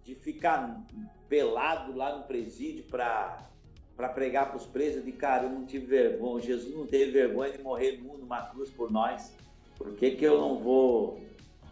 de 0.06 0.14
ficar 0.14 0.80
pelado 1.28 1.96
lá 1.96 2.16
no 2.16 2.24
presídio 2.24 2.84
para 2.84 3.50
para 3.96 4.10
pregar 4.10 4.48
para 4.48 4.58
os 4.58 4.66
presos? 4.66 5.06
De 5.06 5.12
cara, 5.12 5.44
eu 5.44 5.50
não 5.52 5.66
tive 5.66 5.86
vergonha. 5.86 6.44
Jesus 6.44 6.76
não 6.76 6.86
teve 6.86 7.12
vergonha 7.12 7.52
de 7.52 7.62
morrer 7.62 8.02
numa 8.02 8.42
cruz 8.48 8.70
por 8.70 8.92
nós. 8.92 9.34
Por 9.78 9.94
que, 9.96 10.12
que 10.12 10.26
eu 10.26 10.40
não 10.40 10.58
vou 10.60 11.22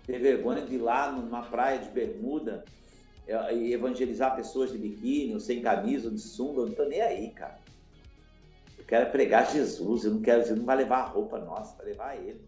ter 0.06 0.20
vergonha 0.20 0.62
de 0.62 0.76
ir 0.76 0.80
lá 0.80 1.12
numa 1.12 1.44
praia 1.44 1.80
de 1.80 1.90
bermuda 1.90 2.64
e 3.52 3.74
evangelizar 3.74 4.36
pessoas 4.36 4.72
de 4.72 4.78
biquíni, 4.78 5.34
ou 5.34 5.40
sem 5.40 5.62
camisa, 5.62 6.10
ou 6.10 6.14
de 6.14 6.22
sunga? 6.22 6.60
Eu 6.60 6.66
não 6.66 6.72
estou 6.72 6.88
nem 6.88 7.02
aí, 7.02 7.30
cara 7.32 7.60
quero 8.92 9.10
pregar 9.10 9.50
Jesus, 9.50 10.04
eu 10.04 10.12
não 10.12 10.22
quero, 10.22 10.44
você 10.44 10.54
não 10.54 10.66
vai 10.66 10.76
levar 10.76 10.98
a 10.98 11.06
roupa 11.06 11.40
nossa, 11.40 11.78
vai 11.78 11.86
levar 11.86 12.16
ele. 12.18 12.46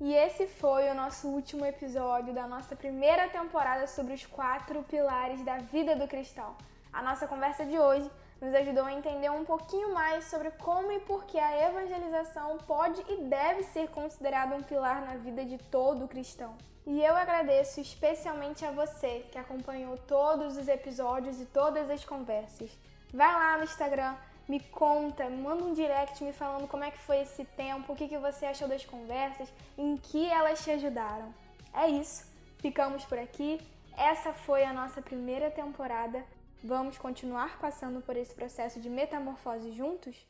E 0.00 0.14
esse 0.14 0.46
foi 0.46 0.88
o 0.88 0.94
nosso 0.94 1.26
último 1.26 1.66
episódio 1.66 2.32
da 2.32 2.46
nossa 2.46 2.76
primeira 2.76 3.28
temporada 3.28 3.88
sobre 3.88 4.14
os 4.14 4.24
quatro 4.24 4.84
pilares 4.84 5.44
da 5.44 5.56
vida 5.58 5.96
do 5.96 6.06
cristão. 6.06 6.54
A 6.92 7.02
nossa 7.02 7.26
conversa 7.26 7.66
de 7.66 7.76
hoje 7.76 8.08
nos 8.40 8.54
ajudou 8.54 8.84
a 8.84 8.92
entender 8.92 9.30
um 9.30 9.44
pouquinho 9.44 9.92
mais 9.92 10.26
sobre 10.26 10.52
como 10.52 10.92
e 10.92 11.00
por 11.00 11.24
que 11.24 11.40
a 11.40 11.68
evangelização 11.68 12.58
pode 12.58 13.02
e 13.08 13.24
deve 13.24 13.64
ser 13.64 13.88
considerada 13.88 14.54
um 14.54 14.62
pilar 14.62 15.04
na 15.04 15.16
vida 15.16 15.44
de 15.44 15.58
todo 15.58 16.06
cristão. 16.06 16.56
E 16.86 17.02
eu 17.02 17.16
agradeço 17.16 17.80
especialmente 17.80 18.64
a 18.64 18.70
você 18.70 19.26
que 19.32 19.38
acompanhou 19.38 19.98
todos 20.06 20.56
os 20.56 20.68
episódios 20.68 21.40
e 21.40 21.46
todas 21.46 21.90
as 21.90 22.04
conversas. 22.04 22.70
Vai 23.12 23.32
lá 23.32 23.58
no 23.58 23.64
Instagram 23.64 24.14
me 24.48 24.60
conta, 24.60 25.28
manda 25.30 25.64
um 25.64 25.72
direct 25.72 26.22
me 26.22 26.32
falando 26.32 26.68
como 26.68 26.84
é 26.84 26.90
que 26.90 26.98
foi 26.98 27.20
esse 27.20 27.44
tempo, 27.44 27.92
o 27.92 27.96
que, 27.96 28.08
que 28.08 28.18
você 28.18 28.46
achou 28.46 28.68
das 28.68 28.84
conversas, 28.84 29.52
em 29.76 29.96
que 29.96 30.26
elas 30.26 30.62
te 30.62 30.70
ajudaram. 30.70 31.34
É 31.72 31.88
isso, 31.88 32.24
ficamos 32.58 33.04
por 33.04 33.18
aqui. 33.18 33.60
Essa 33.96 34.32
foi 34.32 34.64
a 34.64 34.72
nossa 34.72 35.00
primeira 35.00 35.50
temporada. 35.50 36.24
Vamos 36.62 36.98
continuar 36.98 37.58
passando 37.58 38.00
por 38.00 38.16
esse 38.16 38.34
processo 38.34 38.80
de 38.80 38.88
metamorfose 38.88 39.72
juntos? 39.72 40.26